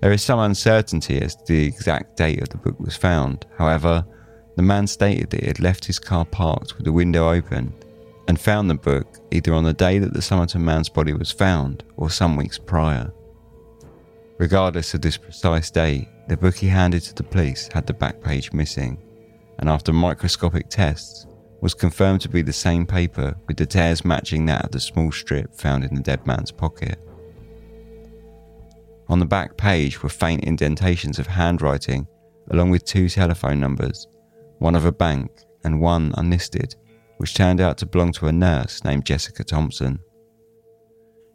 There 0.00 0.12
is 0.12 0.22
some 0.22 0.38
uncertainty 0.38 1.20
as 1.20 1.36
to 1.36 1.44
the 1.46 1.66
exact 1.66 2.16
date 2.16 2.40
of 2.40 2.48
the 2.48 2.56
book 2.56 2.80
was 2.80 2.96
found, 2.96 3.44
however, 3.58 4.04
the 4.56 4.62
man 4.62 4.86
stated 4.86 5.30
that 5.30 5.40
he 5.40 5.46
had 5.46 5.60
left 5.60 5.84
his 5.84 5.98
car 5.98 6.24
parked 6.24 6.76
with 6.76 6.84
the 6.84 6.92
window 6.92 7.30
open 7.30 7.74
and 8.28 8.40
found 8.40 8.70
the 8.70 8.74
book 8.74 9.18
either 9.30 9.52
on 9.52 9.64
the 9.64 9.72
day 9.74 9.98
that 9.98 10.14
the 10.14 10.22
Somerton 10.22 10.64
man's 10.64 10.88
body 10.88 11.12
was 11.12 11.30
found 11.30 11.84
or 11.96 12.08
some 12.08 12.36
weeks 12.36 12.58
prior. 12.58 13.12
Regardless 14.42 14.92
of 14.92 15.02
this 15.02 15.16
precise 15.16 15.70
date, 15.70 16.08
the 16.26 16.36
book 16.36 16.56
he 16.56 16.66
handed 16.66 17.00
to 17.02 17.14
the 17.14 17.22
police 17.22 17.68
had 17.72 17.86
the 17.86 17.94
back 17.94 18.20
page 18.20 18.52
missing, 18.52 18.98
and 19.60 19.68
after 19.68 19.92
microscopic 19.92 20.68
tests, 20.68 21.28
was 21.60 21.74
confirmed 21.74 22.20
to 22.22 22.28
be 22.28 22.42
the 22.42 22.52
same 22.52 22.84
paper 22.84 23.36
with 23.46 23.56
the 23.56 23.64
tears 23.64 24.04
matching 24.04 24.44
that 24.46 24.64
of 24.64 24.72
the 24.72 24.80
small 24.80 25.12
strip 25.12 25.54
found 25.54 25.84
in 25.84 25.94
the 25.94 26.02
dead 26.02 26.26
man's 26.26 26.50
pocket. 26.50 26.98
On 29.08 29.20
the 29.20 29.26
back 29.26 29.56
page 29.56 30.02
were 30.02 30.08
faint 30.08 30.42
indentations 30.42 31.20
of 31.20 31.28
handwriting, 31.28 32.08
along 32.50 32.70
with 32.70 32.84
two 32.84 33.08
telephone 33.08 33.60
numbers 33.60 34.08
one 34.58 34.74
of 34.74 34.86
a 34.86 34.90
bank, 34.90 35.30
and 35.62 35.80
one 35.80 36.12
unlisted, 36.18 36.74
which 37.18 37.34
turned 37.34 37.60
out 37.60 37.78
to 37.78 37.86
belong 37.86 38.10
to 38.14 38.26
a 38.26 38.32
nurse 38.32 38.82
named 38.82 39.06
Jessica 39.06 39.44
Thompson. 39.44 40.00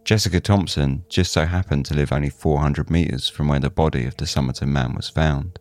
Jessica 0.08 0.40
Thompson 0.40 1.04
just 1.10 1.34
so 1.34 1.46
happened 1.46 1.86
to 1.88 1.94
live 1.94 2.14
only 2.14 2.30
400 2.30 2.90
metres 2.90 3.28
from 3.28 3.50
where 3.50 3.60
the 3.60 3.70
body 3.70 4.06
of 4.06 4.16
the 4.16 4.26
Somerton 4.26 4.72
man 4.72 4.96
was 4.96 5.10
found. 5.10 5.60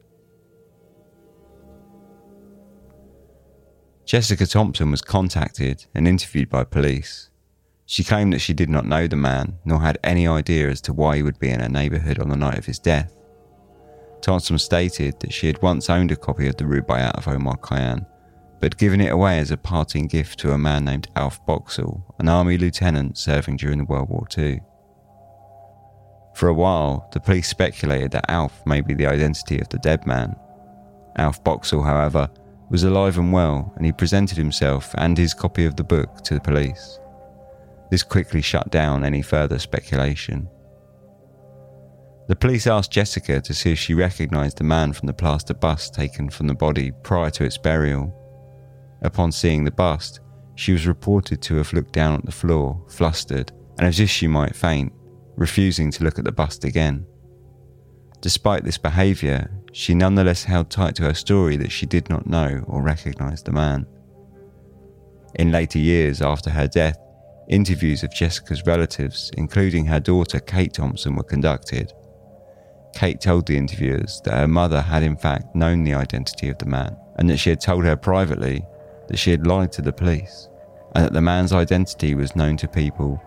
Jessica 4.04 4.46
Thompson 4.46 4.92
was 4.92 5.02
contacted 5.02 5.86
and 5.96 6.06
interviewed 6.06 6.48
by 6.48 6.62
police. 6.62 7.28
She 7.86 8.04
claimed 8.04 8.34
that 8.34 8.38
she 8.38 8.54
did 8.54 8.70
not 8.70 8.86
know 8.86 9.08
the 9.08 9.16
man, 9.16 9.58
nor 9.64 9.80
had 9.80 9.98
any 10.04 10.28
idea 10.28 10.70
as 10.70 10.80
to 10.82 10.92
why 10.92 11.16
he 11.16 11.24
would 11.24 11.40
be 11.40 11.50
in 11.50 11.58
her 11.58 11.68
neighbourhood 11.68 12.20
on 12.20 12.28
the 12.28 12.36
night 12.36 12.56
of 12.56 12.66
his 12.66 12.78
death. 12.78 13.18
Thompson 14.20 14.58
stated 14.58 15.18
that 15.18 15.32
she 15.32 15.48
had 15.48 15.60
once 15.60 15.90
owned 15.90 16.12
a 16.12 16.16
copy 16.16 16.46
of 16.46 16.56
the 16.56 16.66
Rubaiyat 16.66 17.18
of 17.18 17.26
Omar 17.26 17.56
Khayyam, 17.56 18.06
but 18.60 18.78
given 18.78 19.00
it 19.00 19.12
away 19.12 19.38
as 19.38 19.50
a 19.50 19.56
parting 19.56 20.06
gift 20.06 20.38
to 20.40 20.52
a 20.52 20.58
man 20.58 20.84
named 20.84 21.08
Alf 21.16 21.44
Boxall, 21.46 22.14
an 22.18 22.28
army 22.28 22.58
lieutenant 22.58 23.18
serving 23.18 23.56
during 23.56 23.84
World 23.86 24.08
War 24.08 24.26
II. 24.36 24.60
For 26.34 26.48
a 26.48 26.54
while, 26.54 27.08
the 27.12 27.20
police 27.20 27.48
speculated 27.48 28.10
that 28.12 28.30
Alf 28.30 28.64
may 28.66 28.80
be 28.80 28.94
the 28.94 29.06
identity 29.06 29.58
of 29.58 29.68
the 29.68 29.78
dead 29.78 30.06
man. 30.06 30.36
Alf 31.16 31.42
Boxall, 31.42 31.82
however, 31.82 32.28
was 32.68 32.84
alive 32.84 33.16
and 33.16 33.32
well, 33.32 33.72
and 33.76 33.86
he 33.86 33.92
presented 33.92 34.36
himself 34.36 34.94
and 34.98 35.16
his 35.16 35.32
copy 35.32 35.64
of 35.64 35.76
the 35.76 35.84
book 35.84 36.22
to 36.24 36.34
the 36.34 36.40
police. 36.40 36.98
This 37.90 38.02
quickly 38.02 38.42
shut 38.42 38.70
down 38.70 39.04
any 39.04 39.22
further 39.22 39.58
speculation. 39.58 40.48
The 42.28 42.36
police 42.36 42.66
asked 42.66 42.90
Jessica 42.90 43.40
to 43.40 43.54
see 43.54 43.72
if 43.72 43.78
she 43.78 43.94
recognised 43.94 44.58
the 44.58 44.64
man 44.64 44.92
from 44.92 45.06
the 45.06 45.14
plaster 45.14 45.54
bust 45.54 45.94
taken 45.94 46.28
from 46.28 46.48
the 46.48 46.54
body 46.54 46.90
prior 47.04 47.30
to 47.30 47.44
its 47.44 47.56
burial. 47.56 48.12
Upon 49.06 49.30
seeing 49.30 49.62
the 49.62 49.70
bust, 49.70 50.18
she 50.56 50.72
was 50.72 50.88
reported 50.88 51.40
to 51.42 51.54
have 51.56 51.72
looked 51.72 51.92
down 51.92 52.14
at 52.14 52.26
the 52.26 52.32
floor, 52.32 52.84
flustered, 52.88 53.52
and 53.78 53.86
as 53.86 54.00
if 54.00 54.10
she 54.10 54.26
might 54.26 54.56
faint, 54.56 54.92
refusing 55.36 55.92
to 55.92 56.02
look 56.02 56.18
at 56.18 56.24
the 56.24 56.32
bust 56.32 56.64
again. 56.64 57.06
Despite 58.20 58.64
this 58.64 58.78
behaviour, 58.78 59.48
she 59.72 59.94
nonetheless 59.94 60.42
held 60.42 60.70
tight 60.70 60.96
to 60.96 61.04
her 61.04 61.14
story 61.14 61.56
that 61.56 61.70
she 61.70 61.86
did 61.86 62.10
not 62.10 62.26
know 62.26 62.64
or 62.66 62.82
recognise 62.82 63.44
the 63.44 63.52
man. 63.52 63.86
In 65.36 65.52
later 65.52 65.78
years 65.78 66.20
after 66.20 66.50
her 66.50 66.66
death, 66.66 66.98
interviews 67.48 68.02
of 68.02 68.12
Jessica's 68.12 68.66
relatives, 68.66 69.30
including 69.36 69.86
her 69.86 70.00
daughter 70.00 70.40
Kate 70.40 70.72
Thompson, 70.72 71.14
were 71.14 71.22
conducted. 71.22 71.92
Kate 72.92 73.20
told 73.20 73.46
the 73.46 73.56
interviewers 73.56 74.20
that 74.24 74.36
her 74.36 74.48
mother 74.48 74.80
had 74.80 75.04
in 75.04 75.16
fact 75.16 75.54
known 75.54 75.84
the 75.84 75.94
identity 75.94 76.48
of 76.48 76.58
the 76.58 76.66
man 76.66 76.96
and 77.16 77.30
that 77.30 77.36
she 77.36 77.50
had 77.50 77.60
told 77.60 77.84
her 77.84 77.96
privately 77.96 78.64
that 79.08 79.18
she 79.18 79.30
had 79.30 79.46
lied 79.46 79.72
to 79.72 79.82
the 79.82 79.92
police 79.92 80.48
and 80.94 81.04
that 81.04 81.12
the 81.12 81.20
man's 81.20 81.52
identity 81.52 82.14
was 82.14 82.36
known 82.36 82.56
to 82.56 82.68
people 82.68 83.20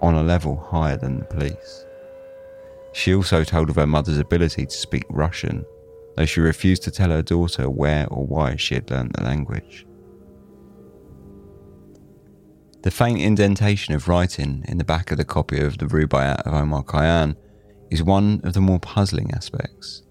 on 0.00 0.14
a 0.14 0.22
level 0.22 0.56
higher 0.56 0.96
than 0.96 1.18
the 1.18 1.24
police. 1.24 1.86
She 2.92 3.14
also 3.14 3.44
told 3.44 3.70
of 3.70 3.76
her 3.76 3.86
mother's 3.86 4.18
ability 4.18 4.66
to 4.66 4.76
speak 4.76 5.04
Russian, 5.08 5.64
though 6.16 6.26
she 6.26 6.40
refused 6.40 6.82
to 6.82 6.90
tell 6.90 7.10
her 7.10 7.22
daughter 7.22 7.70
where 7.70 8.06
or 8.08 8.26
why 8.26 8.56
she 8.56 8.74
had 8.74 8.90
learnt 8.90 9.16
the 9.16 9.22
language. 9.22 9.86
The 12.82 12.90
faint 12.90 13.20
indentation 13.20 13.94
of 13.94 14.08
writing 14.08 14.64
in 14.66 14.78
the 14.78 14.84
back 14.84 15.12
of 15.12 15.16
the 15.16 15.24
copy 15.24 15.60
of 15.60 15.78
the 15.78 15.86
Rubaiyat 15.86 16.42
of 16.42 16.52
Omar 16.52 16.82
Khayyam 16.82 17.36
is 17.90 18.02
one 18.02 18.40
of 18.42 18.54
the 18.54 18.60
more 18.60 18.80
puzzling 18.80 19.30
aspects. 19.32 20.02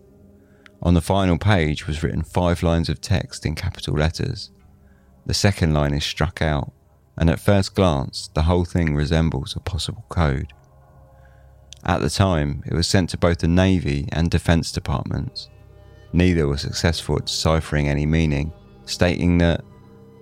On 0.81 0.93
the 0.93 1.01
final 1.01 1.37
page 1.37 1.85
was 1.85 2.01
written 2.01 2.23
five 2.23 2.63
lines 2.63 2.87
of 2.87 3.01
text 3.01 3.45
in 3.45 3.55
capital 3.55 3.95
letters. 3.95 4.51
The 5.25 5.33
second 5.33 5.73
line 5.73 5.93
is 5.93 6.03
struck 6.03 6.41
out, 6.41 6.71
and 7.17 7.29
at 7.29 7.39
first 7.39 7.75
glance, 7.75 8.29
the 8.33 8.43
whole 8.43 8.65
thing 8.65 8.95
resembles 8.95 9.55
a 9.55 9.59
possible 9.59 10.05
code. 10.09 10.53
At 11.83 12.01
the 12.01 12.09
time, 12.09 12.63
it 12.65 12.73
was 12.73 12.87
sent 12.87 13.09
to 13.11 13.17
both 13.17 13.39
the 13.39 13.47
Navy 13.47 14.07
and 14.11 14.29
Defence 14.29 14.71
Departments. 14.71 15.49
Neither 16.13 16.47
were 16.47 16.57
successful 16.57 17.17
at 17.17 17.25
deciphering 17.25 17.87
any 17.87 18.05
meaning, 18.05 18.51
stating 18.85 19.37
that 19.39 19.63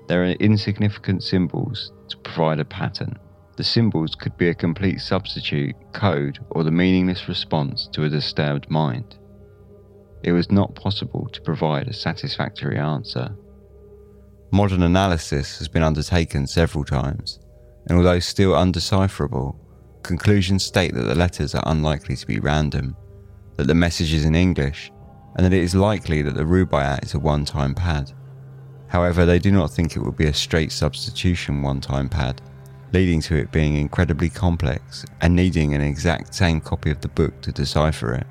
there 0.08 0.24
are 0.24 0.32
insignificant 0.32 1.24
symbols 1.24 1.91
to 2.10 2.18
provide 2.18 2.60
a 2.60 2.65
pattern. 2.65 3.18
The 3.58 3.63
symbols 3.63 4.15
could 4.15 4.38
be 4.38 4.50
a 4.50 4.56
complete 4.56 5.01
substitute, 5.01 5.75
code, 5.94 6.39
or 6.51 6.63
the 6.63 6.72
meaningless 6.72 7.27
response 7.27 7.88
to 7.94 8.06
a 8.06 8.10
disturbed 8.10 8.70
mind. 8.70 9.18
It 10.24 10.32
was 10.32 10.51
not 10.51 10.75
possible 10.75 11.27
to 11.32 11.41
provide 11.41 11.88
a 11.88 11.94
satisfactory 11.94 12.77
answer. 12.77 13.36
Modern 14.51 14.82
analysis 14.82 15.60
has 15.60 15.68
been 15.68 15.84
undertaken 15.84 16.48
several 16.48 16.84
times, 16.84 17.39
and 17.88 17.98
although 17.98 18.20
still 18.20 18.56
undecipherable, 18.56 19.56
conclusions 20.01 20.63
state 20.63 20.96
that 20.96 21.03
the 21.03 21.13
letters 21.13 21.53
are 21.53 21.63
unlikely 21.68 22.15
to 22.15 22.25
be 22.25 22.39
random, 22.39 22.96
that 23.58 23.68
the 23.68 23.75
message 23.75 24.12
is 24.12 24.25
in 24.25 24.34
English, 24.34 24.91
and 25.36 25.46
that 25.46 25.53
it 25.53 25.62
is 25.62 25.75
likely 25.75 26.24
that 26.24 26.34
the 26.34 26.44
Rubaiyat 26.44 27.03
is 27.03 27.13
a 27.13 27.20
one 27.20 27.46
time 27.46 27.75
pad. 27.75 28.12
However, 28.88 29.24
they 29.24 29.38
do 29.38 29.51
not 29.51 29.70
think 29.70 29.96
it 29.96 30.01
will 30.01 30.12
be 30.12 30.25
a 30.25 30.34
straight 30.34 30.72
substitution 30.72 31.62
one 31.62 31.79
time 31.79 32.10
pad, 32.10 32.41
leading 32.91 33.22
to 33.22 33.36
it 33.36 33.51
being 33.51 33.75
incredibly 33.75 34.29
complex 34.29 35.06
and 35.22 35.36
needing 35.36 35.75
an 35.75 35.82
exact 35.82 36.34
same 36.34 36.60
copy 36.60 36.89
of 36.89 37.01
the 37.01 37.08
book 37.08 37.39
to 37.41 37.51
decipher 37.51 38.15
it. 38.15 38.27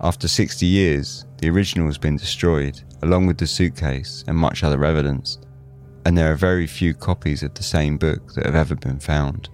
After 0.00 0.28
60 0.28 0.64
years, 0.64 1.24
the 1.38 1.50
original 1.50 1.86
has 1.86 1.98
been 1.98 2.16
destroyed, 2.16 2.80
along 3.02 3.26
with 3.26 3.38
the 3.38 3.46
suitcase 3.46 4.24
and 4.26 4.36
much 4.36 4.64
other 4.64 4.84
evidence, 4.84 5.38
and 6.04 6.16
there 6.16 6.32
are 6.32 6.36
very 6.36 6.66
few 6.66 6.94
copies 6.94 7.42
of 7.42 7.54
the 7.54 7.62
same 7.62 7.98
book 7.98 8.34
that 8.34 8.46
have 8.46 8.54
ever 8.54 8.74
been 8.74 8.98
found. 8.98 9.48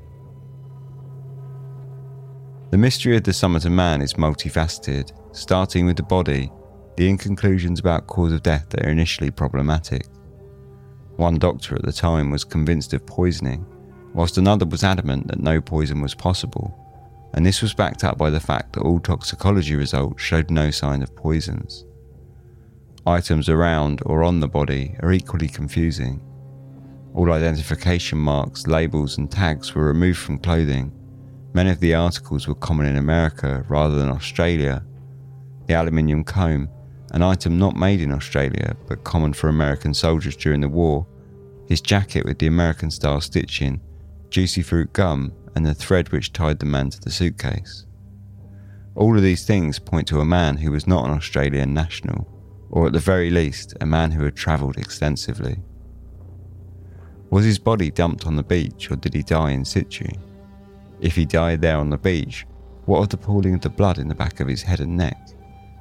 The 2.71 2.79
mystery 2.79 3.17
of 3.17 3.25
the 3.25 3.33
Somerton 3.33 3.75
Man 3.75 4.03
is 4.03 4.15
multifaceted, 4.15 5.13
starting 5.33 5.87
with 5.87 5.97
the 5.97 6.03
body 6.03 6.51
the 6.97 7.09
inconclusions 7.09 7.81
about 7.81 8.07
cause 8.07 8.33
of 8.33 8.43
death 8.43 8.67
that 8.71 8.87
are 8.87 8.91
initially 8.91 9.31
problematic. 9.31 10.07
One 11.17 11.39
doctor 11.39 11.75
at 11.75 11.83
the 11.83 11.93
time 11.93 12.31
was 12.31 12.45
convinced 12.45 12.93
of 12.93 13.07
poisoning, 13.07 13.67
whilst 14.13 14.39
another 14.39 14.67
was 14.67 14.85
adamant 14.85 15.29
that 15.29 15.41
no 15.41 15.61
poison 15.61 16.01
was 16.01 16.15
possible, 16.15 16.77
and 17.35 17.45
this 17.45 17.63
was 17.63 17.75
backed 17.75 18.05
up 18.05 18.17
by 18.17 18.31
the 18.31 18.41
fact 18.41 18.73
that 18.73 18.83
all 18.83 19.01
toxicology 19.01 19.75
results 19.75 20.23
showed 20.23 20.51
no 20.51 20.71
sign 20.71 21.03
of 21.03 21.15
poisons. 21.17 21.85
Items 23.07 23.49
around 23.49 24.01
or 24.07 24.23
on 24.23 24.41
the 24.41 24.49
body 24.49 24.97
are 25.01 25.13
equally 25.13 25.49
confusing. 25.49 26.23
All 27.15 27.33
identification 27.33 28.19
marks, 28.19 28.67
labels, 28.67 29.19
and 29.19 29.31
tags 29.31 29.75
were 29.75 29.87
removed 29.87 30.19
from 30.19 30.39
clothing. 30.39 30.91
Many 31.53 31.71
of 31.71 31.81
the 31.81 31.95
articles 31.95 32.49
were 32.49 32.55
common 32.55 32.87
in 32.87 32.97
America 32.97 33.65
rather 33.69 33.97
than 33.97 34.09
Australia. 34.09 34.85
The 35.67 35.75
aluminium 35.75 36.25
comb 36.25 36.69
an 37.15 37.23
item 37.23 37.57
not 37.57 37.77
made 37.77 38.01
in 38.01 38.11
Australia 38.11 38.77
but 38.89 39.05
common 39.05 39.33
for 39.33 39.49
American 39.49 39.95
soldiers 39.95 40.35
during 40.35 40.61
the 40.61 40.69
war, 40.69 41.07
his 41.69 41.81
jacket 41.81 42.25
with 42.25 42.41
the 42.41 42.49
American 42.49 42.91
style 42.91 43.21
stitching, 43.21 43.81
juicy 44.31 44.63
fruit 44.63 44.93
gum, 44.93 45.33
and 45.55 45.65
the 45.65 45.75
thread 45.75 46.11
which 46.11 46.33
tied 46.33 46.59
the 46.59 46.67
man 46.67 46.91
to 46.91 47.01
the 47.01 47.13
suitcase. 47.13 47.87
All 48.97 49.17
of 49.17 49.23
these 49.23 49.47
things 49.47 49.79
point 49.79 50.09
to 50.09 50.21
a 50.21 50.25
man 50.25 50.57
who 50.57 50.73
was 50.73 50.89
not 50.89 51.05
an 51.05 51.13
Australian 51.13 51.73
national, 51.73 52.27
or 52.75 52.89
at 52.89 52.93
the 52.93 52.99
very 52.99 53.31
least, 53.31 53.73
a 53.81 53.87
man 53.87 54.11
who 54.11 54.25
had 54.25 54.35
travelled 54.35 54.77
extensively. 54.77 55.57
Was 57.31 57.45
his 57.45 57.59
body 57.59 57.89
dumped 57.89 58.27
on 58.27 58.35
the 58.35 58.43
beach 58.43 58.91
or 58.91 58.97
did 58.97 59.15
he 59.15 59.23
die 59.23 59.53
in 59.53 59.65
situ? 59.65 60.09
If 61.01 61.15
he 61.15 61.25
died 61.25 61.63
there 61.63 61.77
on 61.77 61.89
the 61.89 61.97
beach, 61.97 62.45
what 62.87 62.99
of 62.99 63.11
the 63.11 63.17
pooling 63.17 63.55
of 63.55 63.61
the 63.61 63.71
blood 63.71 63.99
in 63.99 64.09
the 64.09 64.15
back 64.15 64.41
of 64.41 64.49
his 64.49 64.63
head 64.63 64.81
and 64.81 64.97
neck? 64.97 65.17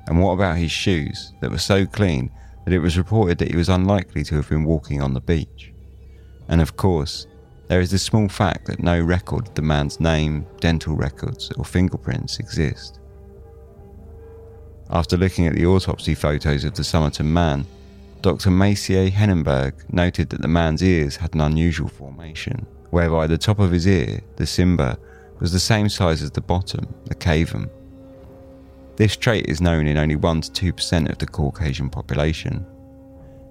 And 0.06 0.22
what 0.22 0.34
about 0.34 0.58
his 0.58 0.72
shoes 0.72 1.34
that 1.42 1.50
were 1.50 1.58
so 1.58 1.88
clean 1.88 2.30
that 2.64 2.74
it 2.74 2.80
was 2.80 2.96
reported 2.96 3.40
that 3.40 3.50
he 3.50 3.58
was 3.58 3.70
unlikely 3.70 4.24
to 4.26 4.36
have 4.36 4.50
been 4.50 4.64
walking 4.64 5.02
on 5.02 5.16
the 5.16 5.20
beach? 5.20 5.74
And 6.48 6.62
of 6.62 6.78
course, 6.78 7.26
there 7.70 7.82
is 7.82 7.90
the 7.90 7.98
small 7.98 8.30
fact 8.30 8.68
that 8.68 8.84
no 8.84 9.02
record 9.02 9.48
of 9.48 9.56
the 9.56 9.64
man's 9.64 10.00
name, 10.00 10.46
dental 10.60 10.96
records, 10.96 11.52
or 11.58 11.66
fingerprints 11.66 12.38
exist. 12.38 13.00
After 14.94 15.18
looking 15.18 15.48
at 15.48 15.56
the 15.56 15.66
autopsy 15.66 16.16
photos 16.16 16.64
of 16.64 16.76
the 16.76 16.84
Somerton 16.84 17.34
man, 17.34 17.66
Dr. 18.22 18.50
Maciej 18.50 19.12
Henneberg 19.12 19.74
noted 19.92 20.30
that 20.30 20.42
the 20.42 20.48
man's 20.48 20.82
ears 20.82 21.18
had 21.18 21.34
an 21.34 21.42
unusual 21.42 21.90
formation, 21.90 22.66
whereby 22.92 23.28
the 23.28 23.38
top 23.38 23.60
of 23.60 23.72
his 23.72 23.86
ear, 23.86 24.22
the 24.38 24.46
cymba, 24.46 24.98
was 25.40 25.52
the 25.52 25.60
same 25.60 25.90
size 25.90 26.22
as 26.22 26.32
the 26.32 26.40
bottom, 26.40 26.88
the 27.06 27.16
cavum, 27.16 27.70
this 28.96 29.18
trait 29.18 29.48
is 29.48 29.60
known 29.60 29.88
in 29.88 29.98
only 29.98 30.16
1 30.16 30.42
to 30.42 30.74
2% 30.74 31.10
of 31.10 31.18
the 31.18 31.26
Caucasian 31.26 31.90
population. 31.90 32.66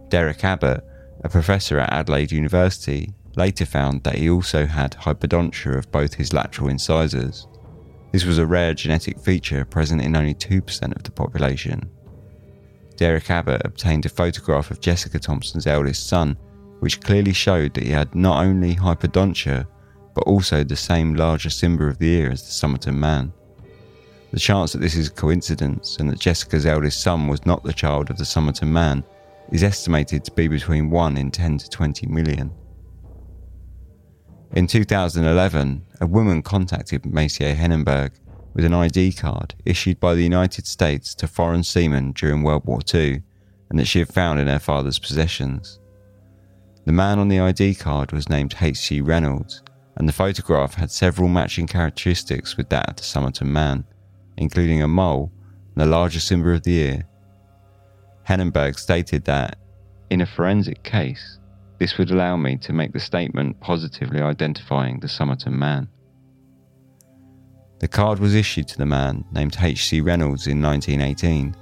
Derek 0.08 0.44
Abbott, 0.44 0.84
a 1.24 1.28
professor 1.28 1.80
at 1.80 1.92
Adelaide 1.92 2.30
University, 2.30 3.12
later 3.34 3.66
found 3.66 4.04
that 4.04 4.18
he 4.18 4.30
also 4.30 4.66
had 4.66 4.92
hypodontia 4.92 5.76
of 5.76 5.90
both 5.90 6.14
his 6.14 6.32
lateral 6.32 6.68
incisors. 6.68 7.48
This 8.12 8.24
was 8.24 8.36
a 8.36 8.46
rare 8.46 8.74
genetic 8.74 9.18
feature 9.18 9.64
present 9.64 10.02
in 10.02 10.14
only 10.14 10.34
2% 10.34 10.94
of 10.94 11.02
the 11.02 11.10
population. 11.10 11.90
Derek 12.96 13.30
Abbott 13.30 13.62
obtained 13.64 14.04
a 14.04 14.10
photograph 14.10 14.70
of 14.70 14.80
Jessica 14.80 15.18
Thompson's 15.18 15.66
eldest 15.66 16.08
son, 16.08 16.36
which 16.80 17.00
clearly 17.00 17.32
showed 17.32 17.72
that 17.72 17.84
he 17.84 17.90
had 17.90 18.14
not 18.14 18.44
only 18.44 18.74
hypodontia, 18.74 19.66
but 20.14 20.24
also 20.24 20.62
the 20.62 20.76
same 20.76 21.14
larger 21.14 21.48
cymba 21.48 21.88
of 21.88 21.98
the 21.98 22.12
ear 22.12 22.30
as 22.30 22.42
the 22.42 22.52
Somerton 22.52 23.00
man. 23.00 23.32
The 24.30 24.38
chance 24.38 24.72
that 24.72 24.80
this 24.80 24.94
is 24.94 25.08
a 25.08 25.12
coincidence 25.12 25.96
and 25.96 26.10
that 26.10 26.20
Jessica's 26.20 26.66
eldest 26.66 27.00
son 27.00 27.28
was 27.28 27.46
not 27.46 27.64
the 27.64 27.72
child 27.72 28.10
of 28.10 28.18
the 28.18 28.26
Somerton 28.26 28.70
man 28.70 29.04
is 29.50 29.62
estimated 29.62 30.22
to 30.24 30.32
be 30.32 30.48
between 30.48 30.90
1 30.90 31.16
in 31.16 31.30
10 31.30 31.58
to 31.58 31.70
20 31.70 32.06
million. 32.08 32.52
In 34.54 34.66
2011, 34.66 35.86
a 36.00 36.06
woman 36.06 36.42
contacted 36.42 37.02
Maciej 37.04 37.56
Henneberg 37.56 38.12
with 38.54 38.64
an 38.64 38.74
ID 38.74 39.12
card 39.12 39.54
issued 39.64 39.98
by 39.98 40.14
the 40.14 40.22
United 40.22 40.66
States 40.66 41.14
to 41.14 41.26
foreign 41.26 41.64
seamen 41.64 42.12
during 42.12 42.42
World 42.42 42.66
War 42.66 42.80
II 42.92 43.22
and 43.70 43.78
that 43.78 43.86
she 43.86 43.98
had 43.98 44.12
found 44.12 44.40
in 44.40 44.48
her 44.48 44.58
father's 44.58 44.98
possessions. 44.98 45.80
The 46.84 46.92
man 46.92 47.18
on 47.18 47.28
the 47.28 47.40
ID 47.40 47.76
card 47.76 48.12
was 48.12 48.28
named 48.28 48.56
H.C. 48.60 49.00
Reynolds, 49.00 49.62
and 49.96 50.06
the 50.06 50.12
photograph 50.12 50.74
had 50.74 50.90
several 50.90 51.28
matching 51.28 51.66
characteristics 51.66 52.56
with 52.56 52.68
that 52.68 52.90
of 52.90 52.96
the 52.96 53.02
Somerton 53.04 53.50
man 53.52 53.84
including 54.36 54.82
a 54.82 54.88
mole 54.88 55.32
and 55.74 55.82
the 55.82 55.86
largest 55.86 56.30
cymba 56.30 56.56
of 56.56 56.62
the 56.62 56.78
ear. 56.78 57.06
Henneberg 58.28 58.78
stated 58.78 59.24
that, 59.24 59.58
in 60.10 60.20
a 60.20 60.26
forensic 60.26 60.82
case, 60.82 61.38
this 61.82 61.98
would 61.98 62.12
allow 62.12 62.36
me 62.36 62.56
to 62.56 62.72
make 62.72 62.92
the 62.92 63.00
statement 63.00 63.58
positively 63.58 64.20
identifying 64.20 65.00
the 65.00 65.08
Somerton 65.08 65.58
man. 65.58 65.88
The 67.80 67.88
card 67.88 68.20
was 68.20 68.36
issued 68.36 68.68
to 68.68 68.78
the 68.78 68.86
man 68.86 69.24
named 69.32 69.56
H.C. 69.60 70.00
Reynolds 70.00 70.46
in 70.46 70.62
1918. 70.62 71.56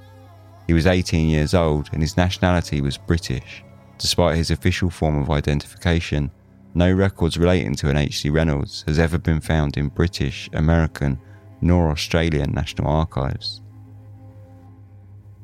He 0.67 0.73
was 0.75 0.85
18 0.85 1.27
years 1.27 1.55
old 1.55 1.89
and 1.91 2.03
his 2.03 2.17
nationality 2.17 2.81
was 2.81 2.99
British. 2.99 3.63
Despite 3.97 4.37
his 4.37 4.51
official 4.51 4.91
form 4.91 5.19
of 5.19 5.31
identification, 5.31 6.29
no 6.75 6.93
records 6.93 7.39
relating 7.39 7.73
to 7.77 7.89
an 7.89 7.97
H.C. 7.97 8.29
Reynolds 8.29 8.83
has 8.85 8.99
ever 8.99 9.17
been 9.17 9.41
found 9.41 9.75
in 9.75 9.87
British, 9.87 10.51
American, 10.53 11.19
nor 11.61 11.89
Australian 11.89 12.51
National 12.51 12.91
Archives. 12.91 13.63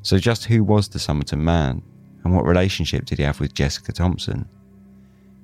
So, 0.02 0.18
just 0.18 0.44
who 0.44 0.62
was 0.62 0.88
the 0.88 1.00
Somerton 1.00 1.44
man, 1.44 1.82
and 2.22 2.32
what 2.32 2.46
relationship 2.46 3.06
did 3.06 3.18
he 3.18 3.24
have 3.24 3.40
with 3.40 3.54
Jessica 3.54 3.90
Thompson? 3.90 4.48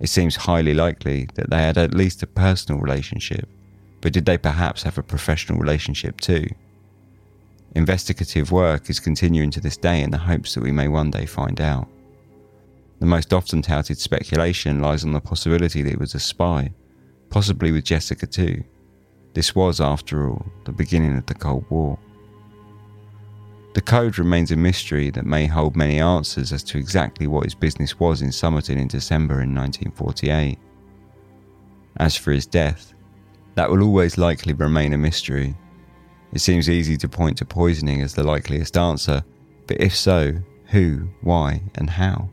It 0.04 0.10
seems 0.10 0.36
highly 0.36 0.74
likely 0.74 1.30
that 1.32 1.48
they 1.48 1.62
had 1.62 1.78
at 1.78 1.94
least 1.94 2.22
a 2.22 2.26
personal 2.26 2.78
relationship, 2.78 3.48
but 4.02 4.12
did 4.12 4.26
they 4.26 4.36
perhaps 4.36 4.82
have 4.82 4.98
a 4.98 5.02
professional 5.02 5.58
relationship 5.58 6.20
too? 6.20 6.46
Investigative 7.74 8.52
work 8.52 8.90
is 8.90 9.00
continuing 9.00 9.50
to 9.52 9.62
this 9.62 9.78
day 9.78 10.02
in 10.02 10.10
the 10.10 10.18
hopes 10.18 10.52
that 10.52 10.62
we 10.62 10.72
may 10.72 10.88
one 10.88 11.10
day 11.10 11.24
find 11.24 11.58
out. 11.58 11.88
The 13.00 13.06
most 13.06 13.32
often 13.32 13.62
touted 13.62 13.96
speculation 13.96 14.82
lies 14.82 15.04
on 15.04 15.14
the 15.14 15.20
possibility 15.22 15.80
that 15.80 15.92
he 15.92 15.96
was 15.96 16.14
a 16.14 16.20
spy, 16.20 16.74
possibly 17.30 17.72
with 17.72 17.84
Jessica 17.84 18.26
too. 18.26 18.62
This 19.32 19.54
was, 19.54 19.80
after 19.80 20.28
all, 20.28 20.44
the 20.66 20.72
beginning 20.72 21.16
of 21.16 21.24
the 21.24 21.34
Cold 21.34 21.64
War. 21.70 21.98
The 23.74 23.82
code 23.82 24.20
remains 24.20 24.52
a 24.52 24.56
mystery 24.56 25.10
that 25.10 25.26
may 25.26 25.46
hold 25.46 25.74
many 25.74 25.98
answers 25.98 26.52
as 26.52 26.62
to 26.64 26.78
exactly 26.78 27.26
what 27.26 27.42
his 27.42 27.56
business 27.56 27.98
was 27.98 28.22
in 28.22 28.30
Somerton 28.30 28.78
in 28.78 28.86
December 28.86 29.34
in 29.42 29.52
1948. 29.52 30.60
As 31.96 32.16
for 32.16 32.30
his 32.30 32.46
death, 32.46 32.94
that 33.56 33.68
will 33.68 33.82
always 33.82 34.16
likely 34.16 34.52
remain 34.52 34.92
a 34.92 34.98
mystery. 34.98 35.56
It 36.32 36.38
seems 36.38 36.70
easy 36.70 36.96
to 36.98 37.08
point 37.08 37.38
to 37.38 37.44
poisoning 37.44 38.00
as 38.00 38.14
the 38.14 38.22
likeliest 38.22 38.78
answer, 38.78 39.24
but 39.66 39.80
if 39.80 39.96
so, 39.96 40.34
who, 40.66 41.08
why, 41.22 41.60
and 41.74 41.90
how? 41.90 42.30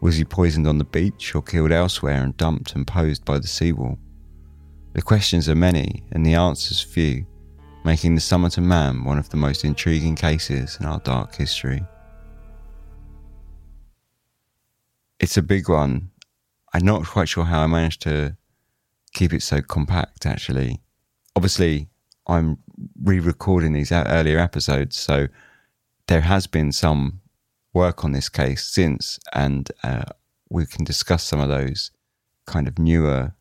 Was 0.00 0.16
he 0.16 0.24
poisoned 0.24 0.66
on 0.66 0.78
the 0.78 0.84
beach 0.84 1.36
or 1.36 1.42
killed 1.42 1.70
elsewhere 1.70 2.24
and 2.24 2.36
dumped 2.36 2.74
and 2.74 2.84
posed 2.84 3.24
by 3.24 3.38
the 3.38 3.46
seawall? 3.46 3.96
The 4.92 5.02
questions 5.02 5.48
are 5.48 5.54
many 5.54 6.02
and 6.10 6.26
the 6.26 6.34
answers 6.34 6.82
few 6.82 7.26
making 7.86 8.16
the 8.16 8.20
Somerton 8.20 8.66
Man 8.66 9.04
one 9.04 9.16
of 9.16 9.28
the 9.30 9.36
most 9.36 9.64
intriguing 9.64 10.16
cases 10.16 10.76
in 10.80 10.86
our 10.86 10.98
dark 10.98 11.36
history. 11.36 11.84
It's 15.20 15.36
a 15.36 15.42
big 15.42 15.68
one. 15.68 16.10
I'm 16.74 16.84
not 16.84 17.06
quite 17.06 17.28
sure 17.28 17.44
how 17.44 17.62
I 17.62 17.68
managed 17.68 18.02
to 18.02 18.36
keep 19.14 19.32
it 19.32 19.42
so 19.44 19.62
compact, 19.62 20.26
actually. 20.26 20.80
Obviously, 21.36 21.88
I'm 22.26 22.58
re 23.00 23.20
recording 23.20 23.72
these 23.72 23.92
earlier 23.92 24.40
episodes, 24.40 24.96
so 24.96 25.28
there 26.08 26.22
has 26.22 26.48
been 26.48 26.72
some 26.72 27.20
work 27.72 28.04
on 28.04 28.10
this 28.10 28.28
case 28.28 28.66
since, 28.66 29.20
and 29.32 29.70
uh, 29.84 30.06
we 30.50 30.66
can 30.66 30.84
discuss 30.84 31.22
some 31.22 31.38
of 31.38 31.48
those 31.48 31.92
kind 32.46 32.66
of 32.66 32.80
newer 32.80 33.36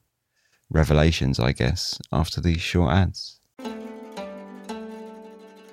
revelations, 0.70 1.40
I 1.40 1.52
guess, 1.52 2.00
after 2.12 2.42
these 2.42 2.62
short 2.62 2.94
ads. 2.94 3.35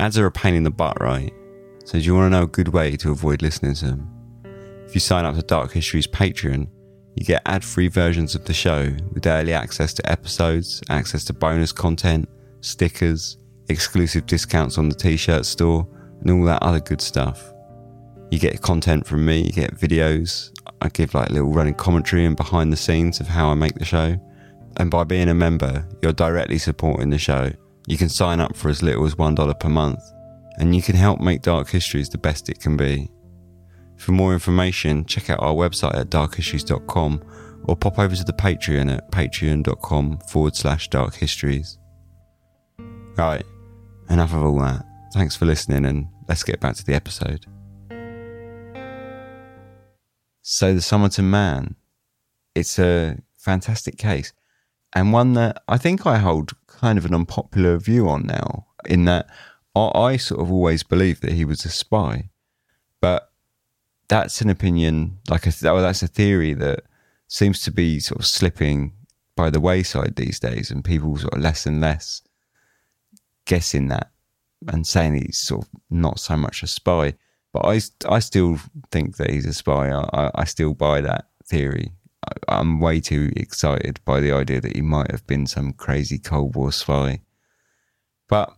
Ads 0.00 0.16
are 0.16 0.24
a 0.24 0.32
pain 0.32 0.54
in 0.54 0.62
the 0.62 0.70
butt, 0.70 0.98
right? 0.98 1.30
So, 1.84 1.98
do 1.98 2.04
you 2.04 2.14
want 2.14 2.32
to 2.32 2.38
know 2.38 2.44
a 2.44 2.46
good 2.46 2.68
way 2.68 2.96
to 2.96 3.10
avoid 3.10 3.42
listening 3.42 3.74
to 3.74 3.84
them? 3.84 4.10
If 4.86 4.94
you 4.94 5.00
sign 5.00 5.26
up 5.26 5.34
to 5.34 5.42
Dark 5.42 5.72
History's 5.72 6.06
Patreon, 6.06 6.68
you 7.16 7.26
get 7.26 7.42
ad 7.44 7.62
free 7.62 7.88
versions 7.88 8.34
of 8.34 8.46
the 8.46 8.54
show 8.54 8.96
with 9.12 9.26
early 9.26 9.52
access 9.52 9.92
to 9.92 10.10
episodes, 10.10 10.82
access 10.88 11.22
to 11.26 11.34
bonus 11.34 11.70
content, 11.70 12.30
stickers, 12.62 13.36
exclusive 13.68 14.24
discounts 14.24 14.78
on 14.78 14.88
the 14.88 14.94
t 14.94 15.18
shirt 15.18 15.44
store, 15.44 15.86
and 16.22 16.30
all 16.30 16.44
that 16.44 16.62
other 16.62 16.80
good 16.80 17.02
stuff. 17.02 17.52
You 18.30 18.38
get 18.38 18.62
content 18.62 19.06
from 19.06 19.26
me, 19.26 19.42
you 19.42 19.52
get 19.52 19.76
videos. 19.76 20.50
I 20.80 20.88
give 20.88 21.12
like 21.12 21.28
little 21.28 21.52
running 21.52 21.74
commentary 21.74 22.24
and 22.24 22.38
behind 22.38 22.72
the 22.72 22.78
scenes 22.78 23.20
of 23.20 23.28
how 23.28 23.50
I 23.50 23.54
make 23.54 23.74
the 23.74 23.84
show. 23.84 24.16
And 24.78 24.90
by 24.90 25.04
being 25.04 25.28
a 25.28 25.34
member, 25.34 25.86
you're 26.00 26.14
directly 26.14 26.56
supporting 26.56 27.10
the 27.10 27.18
show 27.18 27.52
you 27.90 27.98
can 27.98 28.08
sign 28.08 28.38
up 28.38 28.54
for 28.54 28.68
as 28.68 28.84
little 28.84 29.04
as 29.04 29.16
$1 29.16 29.58
per 29.58 29.68
month, 29.68 30.00
and 30.58 30.76
you 30.76 30.80
can 30.80 30.94
help 30.94 31.20
make 31.20 31.42
Dark 31.42 31.68
Histories 31.68 32.08
the 32.08 32.18
best 32.18 32.48
it 32.48 32.60
can 32.60 32.76
be. 32.76 33.10
For 33.96 34.12
more 34.12 34.32
information, 34.32 35.04
check 35.06 35.28
out 35.28 35.40
our 35.40 35.54
website 35.54 35.96
at 35.96 36.08
darkhistories.com 36.08 37.24
or 37.64 37.76
pop 37.76 37.98
over 37.98 38.14
to 38.14 38.22
the 38.22 38.32
Patreon 38.32 38.96
at 38.96 39.10
patreon.com 39.10 40.18
forward 40.28 40.54
slash 40.54 40.86
dark 40.86 41.16
histories. 41.16 41.78
Right, 43.16 43.42
enough 44.08 44.34
of 44.34 44.44
all 44.44 44.60
that. 44.60 44.86
Thanks 45.12 45.34
for 45.34 45.46
listening, 45.46 45.84
and 45.84 46.06
let's 46.28 46.44
get 46.44 46.60
back 46.60 46.76
to 46.76 46.84
the 46.84 46.94
episode. 46.94 47.44
So, 50.42 50.74
the 50.74 50.80
Somerton 50.80 51.28
Man, 51.28 51.74
it's 52.54 52.78
a 52.78 53.18
fantastic 53.36 53.98
case 53.98 54.32
and 54.92 55.12
one 55.12 55.34
that 55.34 55.62
I 55.68 55.78
think 55.78 56.06
I 56.06 56.18
hold 56.18 56.52
kind 56.66 56.98
of 56.98 57.04
an 57.04 57.14
unpopular 57.14 57.78
view 57.78 58.08
on 58.08 58.26
now, 58.26 58.66
in 58.86 59.04
that 59.04 59.28
I, 59.76 60.16
sort 60.16 60.40
of 60.40 60.50
always 60.50 60.82
believed 60.82 61.22
that 61.22 61.32
he 61.32 61.44
was 61.44 61.64
a 61.64 61.68
spy, 61.68 62.30
but 63.00 63.30
that's 64.08 64.40
an 64.40 64.50
opinion, 64.50 65.18
like 65.28 65.46
a, 65.46 65.52
that's 65.60 66.02
a 66.02 66.08
theory 66.08 66.54
that 66.54 66.82
seems 67.28 67.62
to 67.62 67.70
be 67.70 68.00
sort 68.00 68.20
of 68.20 68.26
slipping 68.26 68.92
by 69.36 69.48
the 69.50 69.60
wayside 69.60 70.16
these 70.16 70.40
days, 70.40 70.70
and 70.70 70.84
people 70.84 71.16
sort 71.16 71.34
of 71.34 71.40
less 71.40 71.66
and 71.66 71.80
less 71.80 72.22
guessing 73.44 73.88
that 73.88 74.10
and 74.68 74.86
saying 74.86 75.14
he's 75.14 75.38
sort 75.38 75.62
of 75.62 75.68
not 75.88 76.18
so 76.18 76.36
much 76.36 76.62
a 76.62 76.66
spy. 76.66 77.14
But 77.52 77.64
I, 77.64 77.80
I 78.08 78.18
still 78.18 78.58
think 78.90 79.16
that 79.16 79.30
he's 79.30 79.46
a 79.46 79.54
spy. 79.54 79.90
I, 79.90 80.30
I 80.34 80.44
still 80.44 80.74
buy 80.74 81.00
that 81.00 81.28
theory. 81.44 81.92
I'm 82.48 82.80
way 82.80 83.00
too 83.00 83.30
excited 83.36 84.00
by 84.04 84.20
the 84.20 84.32
idea 84.32 84.60
that 84.60 84.76
he 84.76 84.82
might 84.82 85.10
have 85.10 85.26
been 85.26 85.46
some 85.46 85.72
crazy 85.72 86.18
Cold 86.18 86.54
War 86.54 86.72
spy. 86.72 87.20
But 88.28 88.54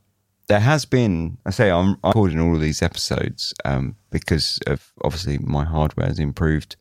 there 0.48 0.60
has 0.60 0.84
been, 0.84 1.38
I 1.46 1.50
say, 1.50 1.70
I'm 1.70 1.96
recording 2.04 2.40
all 2.40 2.54
of 2.54 2.60
these 2.60 2.82
episodes 2.82 3.54
um, 3.64 3.96
because 4.10 4.58
of 4.66 4.92
obviously 5.02 5.38
my 5.38 5.64
hardware 5.64 6.08
has 6.08 6.18
improved. 6.18 6.76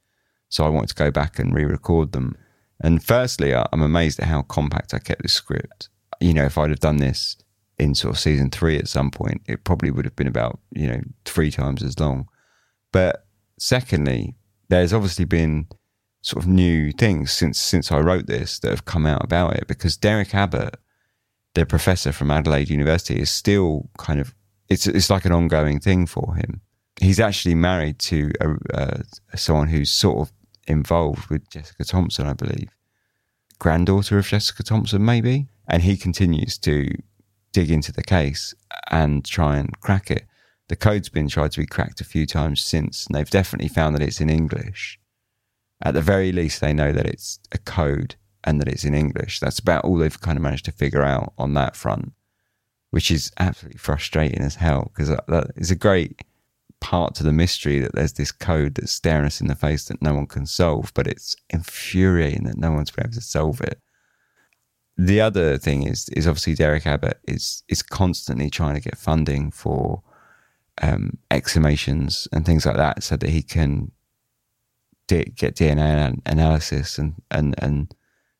So 0.49 0.65
I 0.65 0.69
wanted 0.69 0.89
to 0.89 0.95
go 0.95 1.11
back 1.11 1.39
and 1.39 1.53
re 1.53 1.63
record 1.63 2.11
them. 2.11 2.35
And 2.83 3.03
firstly, 3.03 3.53
I'm 3.53 3.81
amazed 3.81 4.19
at 4.19 4.27
how 4.27 4.41
compact 4.41 4.93
I 4.93 4.99
kept 4.99 5.21
the 5.21 5.29
script. 5.29 5.89
You 6.19 6.33
know, 6.33 6.45
if 6.45 6.57
I'd 6.57 6.71
have 6.71 6.79
done 6.79 6.97
this 6.97 7.37
in 7.77 7.95
sort 7.95 8.15
of 8.15 8.19
season 8.19 8.49
three 8.49 8.77
at 8.77 8.87
some 8.87 9.11
point, 9.11 9.41
it 9.47 9.63
probably 9.63 9.91
would 9.91 10.05
have 10.05 10.15
been 10.15 10.27
about, 10.27 10.59
you 10.71 10.87
know, 10.87 11.01
three 11.25 11.51
times 11.51 11.83
as 11.83 11.99
long. 11.99 12.27
But 12.91 13.25
secondly, 13.59 14.35
there's 14.67 14.93
obviously 14.93 15.25
been 15.25 15.67
sort 16.21 16.43
of 16.43 16.49
new 16.49 16.91
things 16.91 17.31
since 17.31 17.59
since 17.59 17.91
I 17.91 17.99
wrote 17.99 18.27
this 18.27 18.59
that 18.59 18.69
have 18.69 18.85
come 18.85 19.05
out 19.05 19.23
about 19.23 19.55
it 19.55 19.67
because 19.67 19.97
Derek 19.97 20.33
Abbott, 20.35 20.75
the 21.55 21.65
professor 21.65 22.11
from 22.11 22.31
Adelaide 22.31 22.69
University, 22.69 23.19
is 23.19 23.29
still 23.29 23.89
kind 23.97 24.19
of 24.19 24.35
it's 24.69 24.87
it's 24.87 25.09
like 25.09 25.25
an 25.25 25.31
ongoing 25.31 25.79
thing 25.79 26.05
for 26.05 26.35
him. 26.35 26.61
He's 26.99 27.19
actually 27.19 27.55
married 27.55 27.97
to 27.99 28.31
a, 28.39 28.77
uh, 28.77 28.97
someone 29.35 29.69
who's 29.69 29.89
sort 29.89 30.19
of 30.19 30.33
involved 30.67 31.29
with 31.29 31.49
Jessica 31.49 31.83
Thompson, 31.83 32.27
I 32.27 32.33
believe, 32.33 32.69
granddaughter 33.57 34.19
of 34.19 34.27
Jessica 34.27 34.61
Thompson, 34.61 35.03
maybe, 35.03 35.47
and 35.67 35.81
he 35.81 35.97
continues 35.97 36.59
to 36.59 36.87
dig 37.53 37.71
into 37.71 37.91
the 37.91 38.03
case 38.03 38.53
and 38.91 39.25
try 39.25 39.57
and 39.57 39.79
crack 39.81 40.11
it. 40.11 40.25
The 40.69 40.75
code's 40.75 41.09
been 41.09 41.27
tried 41.27 41.51
to 41.53 41.61
be 41.61 41.65
cracked 41.65 41.99
a 41.99 42.05
few 42.05 42.25
times 42.27 42.63
since, 42.63 43.07
and 43.07 43.15
they've 43.15 43.29
definitely 43.29 43.67
found 43.67 43.95
that 43.95 44.03
it's 44.03 44.21
in 44.21 44.29
English 44.29 45.00
at 45.81 45.93
the 45.93 46.01
very 46.01 46.31
least, 46.31 46.61
they 46.61 46.73
know 46.73 46.91
that 46.91 47.05
it's 47.05 47.39
a 47.51 47.57
code 47.57 48.15
and 48.43 48.59
that 48.59 48.67
it's 48.67 48.83
in 48.83 48.93
English. 48.93 49.39
That's 49.39 49.59
about 49.59 49.83
all 49.83 49.97
they've 49.97 50.21
kind 50.21 50.37
of 50.37 50.43
managed 50.43 50.65
to 50.65 50.71
figure 50.71 51.03
out 51.03 51.33
on 51.37 51.53
that 51.53 51.75
front, 51.75 52.13
which 52.91 53.11
is 53.11 53.31
absolutely 53.39 53.77
frustrating 53.77 54.41
as 54.41 54.55
hell 54.55 54.91
because 54.93 55.09
that 55.09 55.51
is 55.55 55.71
a 55.71 55.75
great 55.75 56.21
part 56.79 57.13
to 57.15 57.23
the 57.23 57.31
mystery 57.31 57.79
that 57.79 57.93
there's 57.93 58.13
this 58.13 58.31
code 58.31 58.75
that's 58.75 58.91
staring 58.91 59.25
us 59.25 59.39
in 59.39 59.47
the 59.47 59.55
face 59.55 59.85
that 59.85 60.01
no 60.01 60.13
one 60.13 60.25
can 60.25 60.45
solve, 60.45 60.91
but 60.93 61.07
it's 61.07 61.35
infuriating 61.49 62.43
that 62.43 62.57
no 62.57 62.71
one's 62.71 62.91
been 62.91 63.05
able 63.05 63.13
to 63.13 63.21
solve 63.21 63.61
it. 63.61 63.79
The 64.97 65.21
other 65.21 65.57
thing 65.57 65.83
is 65.83 66.09
is 66.09 66.27
obviously 66.27 66.55
Derek 66.55 66.85
Abbott 66.85 67.19
is 67.27 67.63
is 67.69 67.81
constantly 67.81 68.49
trying 68.49 68.75
to 68.75 68.81
get 68.81 68.97
funding 68.97 69.51
for 69.51 70.03
um, 70.81 71.17
exhumations 71.29 72.27
and 72.33 72.45
things 72.45 72.65
like 72.65 72.75
that 72.75 73.03
so 73.03 73.15
that 73.15 73.29
he 73.29 73.41
can 73.41 73.91
get 75.19 75.55
DNA 75.55 76.19
analysis 76.25 76.97
and 76.97 77.15
and 77.31 77.55
and 77.59 77.93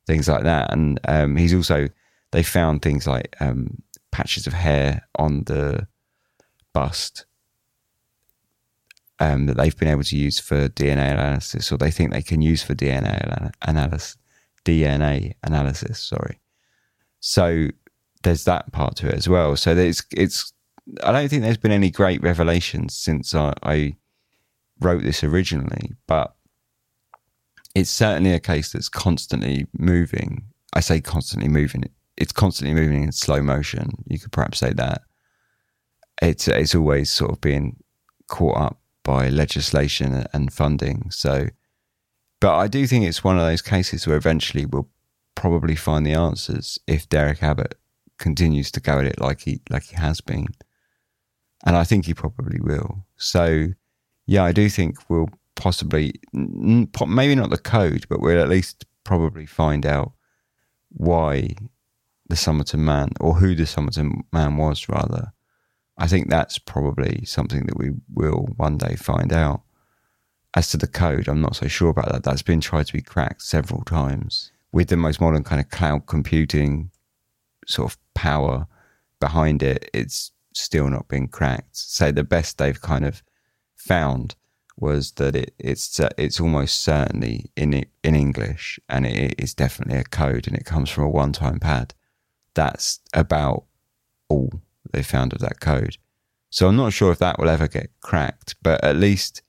things 0.06 0.28
like 0.28 0.44
that. 0.44 0.72
And 0.72 1.00
um, 1.08 1.36
he's 1.36 1.54
also 1.54 1.88
they 2.32 2.42
found 2.42 2.82
things 2.82 3.06
like 3.06 3.36
um, 3.40 3.82
patches 4.10 4.46
of 4.46 4.52
hair 4.52 5.06
on 5.16 5.44
the 5.44 5.86
bust 6.72 7.26
um, 9.20 9.46
that 9.46 9.56
they've 9.56 9.76
been 9.76 9.88
able 9.88 10.02
to 10.02 10.16
use 10.16 10.40
for 10.40 10.68
DNA 10.68 11.12
analysis, 11.12 11.70
or 11.70 11.78
they 11.78 11.90
think 11.90 12.12
they 12.12 12.22
can 12.22 12.42
use 12.42 12.62
for 12.62 12.74
DNA 12.74 13.52
analysis. 13.62 14.16
DNA 14.64 15.34
analysis, 15.42 15.98
sorry. 15.98 16.38
So 17.20 17.68
there's 18.22 18.44
that 18.44 18.72
part 18.72 18.96
to 18.96 19.08
it 19.08 19.14
as 19.14 19.28
well. 19.28 19.56
So 19.56 19.76
it's 19.76 20.04
it's. 20.12 20.52
I 21.02 21.12
don't 21.12 21.28
think 21.28 21.42
there's 21.42 21.56
been 21.56 21.72
any 21.72 21.90
great 21.90 22.22
revelations 22.22 22.96
since 22.96 23.34
I, 23.34 23.54
I 23.62 23.96
wrote 24.80 25.02
this 25.02 25.22
originally, 25.22 25.92
but 26.06 26.34
it's 27.74 27.90
certainly 27.90 28.32
a 28.32 28.40
case 28.40 28.72
that's 28.72 28.88
constantly 28.88 29.66
moving. 29.78 30.44
I 30.74 30.80
say 30.80 31.00
constantly 31.00 31.48
moving. 31.48 31.84
It's 32.16 32.32
constantly 32.32 32.74
moving 32.74 33.02
in 33.04 33.12
slow 33.12 33.42
motion. 33.42 33.92
You 34.06 34.18
could 34.18 34.32
perhaps 34.32 34.58
say 34.58 34.72
that. 34.74 35.02
It's 36.20 36.46
it's 36.48 36.74
always 36.74 37.10
sort 37.10 37.32
of 37.32 37.40
being 37.40 37.76
caught 38.28 38.56
up 38.56 38.80
by 39.02 39.28
legislation 39.28 40.26
and 40.32 40.52
funding. 40.52 41.10
So, 41.10 41.48
but 42.40 42.56
I 42.56 42.68
do 42.68 42.86
think 42.86 43.04
it's 43.04 43.24
one 43.24 43.38
of 43.38 43.46
those 43.46 43.62
cases 43.62 44.06
where 44.06 44.16
eventually 44.16 44.66
we'll 44.66 44.88
probably 45.34 45.74
find 45.74 46.06
the 46.06 46.12
answers 46.12 46.78
if 46.86 47.08
Derek 47.08 47.42
Abbott 47.42 47.76
continues 48.18 48.70
to 48.72 48.80
go 48.80 48.98
at 48.98 49.06
it 49.06 49.20
like 49.20 49.40
he 49.40 49.60
like 49.70 49.84
he 49.84 49.96
has 49.96 50.20
been, 50.20 50.46
and 51.64 51.76
I 51.76 51.84
think 51.84 52.06
he 52.06 52.14
probably 52.14 52.60
will. 52.60 53.06
So, 53.16 53.68
yeah, 54.26 54.44
I 54.44 54.52
do 54.52 54.68
think 54.68 54.96
we'll 55.08 55.30
possibly 55.62 56.14
maybe 56.32 57.36
not 57.36 57.50
the 57.50 57.56
code, 57.58 58.04
but 58.08 58.20
we'll 58.20 58.42
at 58.42 58.48
least 58.48 58.84
probably 59.04 59.46
find 59.46 59.86
out 59.86 60.12
why 60.90 61.54
the 62.28 62.36
Somerton 62.36 62.84
man 62.84 63.10
or 63.20 63.34
who 63.34 63.54
the 63.54 63.66
Somerton 63.66 64.24
man 64.32 64.56
was 64.56 64.88
rather 64.88 65.32
I 65.98 66.08
think 66.08 66.30
that's 66.30 66.58
probably 66.58 67.24
something 67.26 67.66
that 67.66 67.78
we 67.78 67.90
will 68.12 68.48
one 68.56 68.76
day 68.78 68.96
find 68.96 69.32
out. 69.32 69.62
As 70.54 70.68
to 70.70 70.76
the 70.76 70.88
code, 70.88 71.28
I'm 71.28 71.40
not 71.40 71.54
so 71.56 71.68
sure 71.68 71.90
about 71.90 72.10
that. 72.10 72.24
That's 72.24 72.42
been 72.42 72.60
tried 72.60 72.86
to 72.86 72.92
be 72.92 73.02
cracked 73.02 73.42
several 73.42 73.82
times 73.84 74.50
with 74.72 74.88
the 74.88 74.96
most 74.96 75.20
modern 75.20 75.44
kind 75.44 75.60
of 75.60 75.70
cloud 75.70 76.06
computing 76.06 76.90
sort 77.66 77.92
of 77.92 77.98
power 78.14 78.66
behind 79.20 79.62
it. 79.62 79.88
It's 79.94 80.32
still 80.54 80.88
not 80.88 81.08
been 81.08 81.28
cracked. 81.28 81.76
So 81.76 82.10
the 82.10 82.24
best 82.24 82.58
they've 82.58 82.80
kind 82.80 83.04
of 83.04 83.22
found 83.76 84.34
was 84.76 85.12
that 85.12 85.36
it, 85.36 85.54
it's 85.58 86.00
uh, 86.00 86.10
it's 86.16 86.40
almost 86.40 86.82
certainly 86.82 87.50
in 87.56 87.84
in 88.02 88.14
English, 88.14 88.78
and 88.88 89.06
it 89.06 89.34
is 89.38 89.54
definitely 89.54 89.98
a 89.98 90.04
code, 90.04 90.46
and 90.46 90.56
it 90.56 90.64
comes 90.64 90.90
from 90.90 91.04
a 91.04 91.10
one-time 91.10 91.60
pad. 91.60 91.94
That's 92.54 93.00
about 93.14 93.64
all 94.28 94.52
they 94.92 95.02
found 95.02 95.32
of 95.32 95.40
that 95.40 95.60
code. 95.60 95.96
So 96.50 96.68
I'm 96.68 96.76
not 96.76 96.92
sure 96.92 97.12
if 97.12 97.18
that 97.18 97.38
will 97.38 97.48
ever 97.48 97.68
get 97.68 97.90
cracked, 98.00 98.56
but 98.62 98.82
at 98.84 98.96
least 98.96 99.42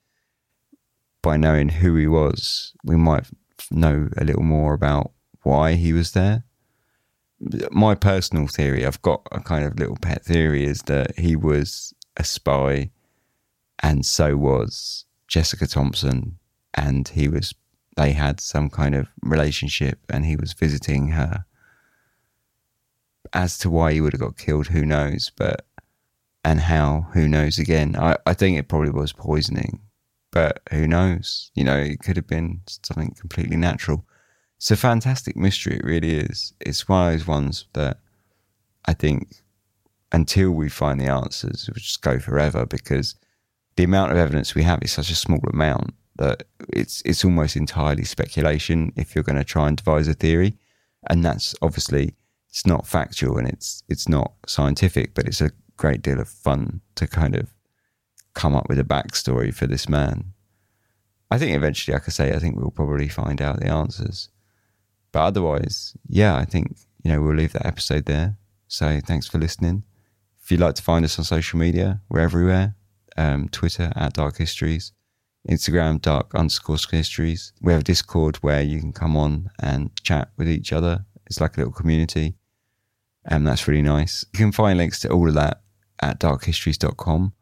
by 1.22 1.38
knowing 1.38 1.70
who 1.70 1.96
he 1.96 2.08
was, 2.08 2.74
we 2.84 2.96
might 2.96 3.26
know 3.72 4.10
a 4.18 4.24
little 4.24 4.44
more 4.44 4.74
about 4.74 5.12
why 5.42 5.74
he 5.74 5.92
was 5.92 6.12
there. 6.12 6.44
My 7.72 7.94
personal 7.96 8.48
theory, 8.48 8.86
I've 8.86 9.02
got 9.02 9.28
a 9.32 9.42
kind 9.42 9.66
of 9.66 9.78
little 9.78 9.98
pet 9.98 10.24
theory, 10.24 10.64
is 10.64 10.84
that 10.84 11.20
he 11.20 11.36
was 11.36 11.94
a 12.16 12.24
spy 12.24 12.92
and 13.82 14.06
so 14.06 14.38
was 14.38 15.06
Jessica 15.34 15.66
Thompson, 15.66 16.38
and 16.76 17.08
he 17.08 17.28
was 17.28 17.56
they 17.98 18.12
had 18.12 18.40
some 18.40 18.70
kind 18.70 18.94
of 18.94 19.08
relationship 19.24 19.98
and 20.08 20.26
he 20.26 20.36
was 20.36 20.54
visiting 20.54 21.08
her 21.08 21.46
as 23.34 23.58
to 23.58 23.70
why 23.72 23.94
he 23.94 24.00
would 24.00 24.14
have 24.14 24.22
got 24.22 24.38
killed, 24.38 24.68
who 24.68 24.86
knows? 24.86 25.32
But 25.36 25.66
and 26.46 26.60
how, 26.60 27.08
who 27.14 27.28
knows? 27.28 27.58
Again, 27.58 27.96
I, 27.96 28.16
I 28.28 28.36
think 28.36 28.60
it 28.60 28.68
probably 28.68 28.92
was 28.92 29.12
poisoning, 29.12 29.80
but 30.30 30.62
who 30.72 30.88
knows? 30.88 31.50
You 31.56 31.64
know, 31.64 31.78
it 31.78 32.02
could 32.02 32.18
have 32.18 32.28
been 32.28 32.62
something 32.68 33.16
completely 33.20 33.58
natural. 33.58 34.06
It's 34.58 34.70
a 34.70 34.78
fantastic 34.78 35.36
mystery. 35.36 35.78
It 35.78 35.84
really 35.84 36.14
is. 36.14 36.54
It's 36.60 36.88
one 36.88 37.08
of 37.08 37.14
those 37.14 37.28
ones 37.28 37.66
that 37.74 37.98
I 38.86 38.94
think 38.94 39.42
until 40.12 40.52
we 40.52 40.70
find 40.70 41.02
the 41.02 41.12
answers, 41.12 41.68
it 41.68 41.74
will 41.74 41.82
just 41.82 42.04
go 42.04 42.20
forever 42.20 42.68
because 42.68 43.16
the 43.76 43.84
amount 43.84 44.12
of 44.12 44.18
evidence 44.18 44.56
we 44.56 44.64
have 44.64 44.80
is 44.84 44.92
such 44.92 45.10
a 45.10 45.16
small 45.16 45.42
amount 45.52 45.94
that 46.18 46.44
it's 46.70 47.02
it's 47.06 47.26
almost 47.26 47.56
entirely 47.56 48.04
speculation 48.04 48.94
if 48.96 49.16
you're 49.16 49.24
going 49.24 49.38
to 49.38 49.44
try 49.44 49.68
and 49.68 49.78
devise 49.78 50.08
a 50.08 50.14
theory, 50.14 50.58
and 51.10 51.24
that's 51.26 51.56
obviously 51.62 52.14
it's 52.50 52.68
not 52.68 52.88
factual 52.88 53.38
and 53.38 53.48
it's 53.48 53.84
it's 53.90 54.08
not 54.08 54.34
scientific, 54.46 55.14
but 55.14 55.26
it's 55.26 55.42
a 55.42 55.52
great 55.78 56.02
deal 56.02 56.20
of 56.20 56.30
fun 56.30 56.82
to 56.96 57.08
kind 57.08 57.36
of 57.36 57.54
come 58.34 58.56
up 58.56 58.70
with 58.70 58.80
a 58.80 58.84
backstory 58.84 59.54
for 59.54 59.68
this 59.68 59.90
man. 59.90 60.34
I 61.32 61.40
think 61.40 61.56
eventually, 61.56 61.94
like 61.94 62.08
I 62.08 62.12
say, 62.12 62.32
I 62.32 62.40
think 62.40 62.56
we'll 62.56 62.72
probably 62.72 63.08
find 63.08 63.42
out 63.42 63.60
the 63.60 63.68
answers. 63.68 64.30
But 65.12 65.24
otherwise, 65.24 65.96
yeah, 66.08 66.36
I 66.36 66.46
think 66.46 66.78
you 67.04 67.12
know 67.12 67.22
we'll 67.22 67.36
leave 67.36 67.54
that 67.54 67.66
episode 67.66 68.06
there. 68.06 68.38
So 68.68 69.00
thanks 69.06 69.28
for 69.28 69.40
listening. 69.40 69.84
If 70.44 70.52
you'd 70.52 70.60
like 70.60 70.76
to 70.76 70.84
find 70.84 71.06
us 71.06 71.18
on 71.18 71.26
social 71.26 71.58
media, 71.58 72.02
we're 72.10 72.20
everywhere. 72.20 72.76
Um, 73.18 73.50
Twitter 73.50 73.92
at 73.96 74.14
Dark 74.14 74.38
Histories, 74.38 74.94
Instagram 75.50 76.02
Dark 76.02 76.34
underscore 76.34 76.78
Histories. 76.90 77.54
We 77.62 77.74
have 77.74 77.82
a 77.82 77.86
Discord 77.86 78.38
where 78.38 78.62
you 78.62 78.80
can 78.80 78.94
come 78.94 79.16
on 79.16 79.50
and 79.60 79.92
chat 80.04 80.30
with 80.38 80.50
each 80.50 80.74
other. 80.74 81.06
It's 81.28 81.40
like 81.40 81.58
a 81.58 81.62
little 81.62 81.74
community 81.74 82.36
and 83.26 83.48
that's 83.48 83.68
really 83.68 83.82
nice. 83.82 84.24
You 84.34 84.40
can 84.40 84.52
find 84.52 84.78
links 84.78 85.00
to 85.02 85.10
all 85.10 85.28
of 85.28 85.34
that 85.36 85.62
at 86.02 86.20
darkhistories.com. 86.20 87.34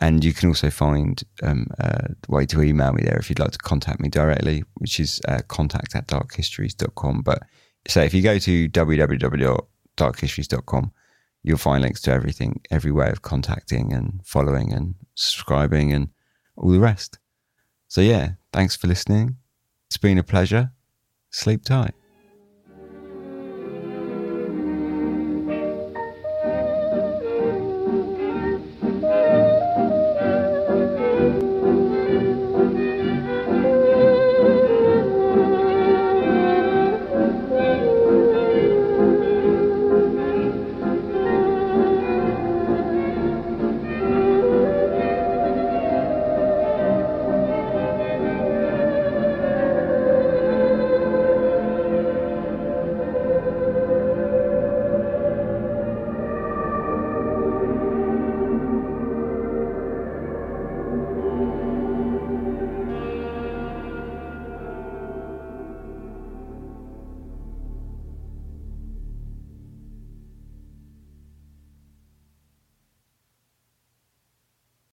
And 0.00 0.24
you 0.24 0.32
can 0.32 0.48
also 0.48 0.70
find 0.70 1.22
um, 1.42 1.68
a 1.78 2.08
way 2.28 2.46
to 2.46 2.62
email 2.62 2.92
me 2.92 3.04
there 3.04 3.16
if 3.16 3.30
you'd 3.30 3.38
like 3.38 3.52
to 3.52 3.58
contact 3.58 4.00
me 4.00 4.08
directly, 4.08 4.64
which 4.74 4.98
is 4.98 5.20
uh, 5.28 5.42
contact 5.46 5.94
at 5.94 6.08
darkhistories.com. 6.08 7.22
But 7.22 7.44
so 7.86 8.02
if 8.02 8.12
you 8.12 8.20
go 8.20 8.40
to 8.40 8.68
www.darkhistories.com, 8.68 10.92
you'll 11.44 11.58
find 11.58 11.82
links 11.82 12.00
to 12.02 12.10
everything, 12.10 12.60
every 12.70 12.90
way 12.90 13.10
of 13.10 13.22
contacting 13.22 13.92
and 13.92 14.20
following 14.24 14.72
and 14.72 14.96
subscribing 15.14 15.92
and 15.92 16.08
all 16.56 16.70
the 16.70 16.80
rest. 16.80 17.18
So, 17.86 18.00
yeah, 18.00 18.32
thanks 18.52 18.74
for 18.74 18.88
listening. 18.88 19.36
It's 19.86 19.98
been 19.98 20.18
a 20.18 20.24
pleasure. 20.24 20.72
Sleep 21.30 21.62
tight. 21.62 21.94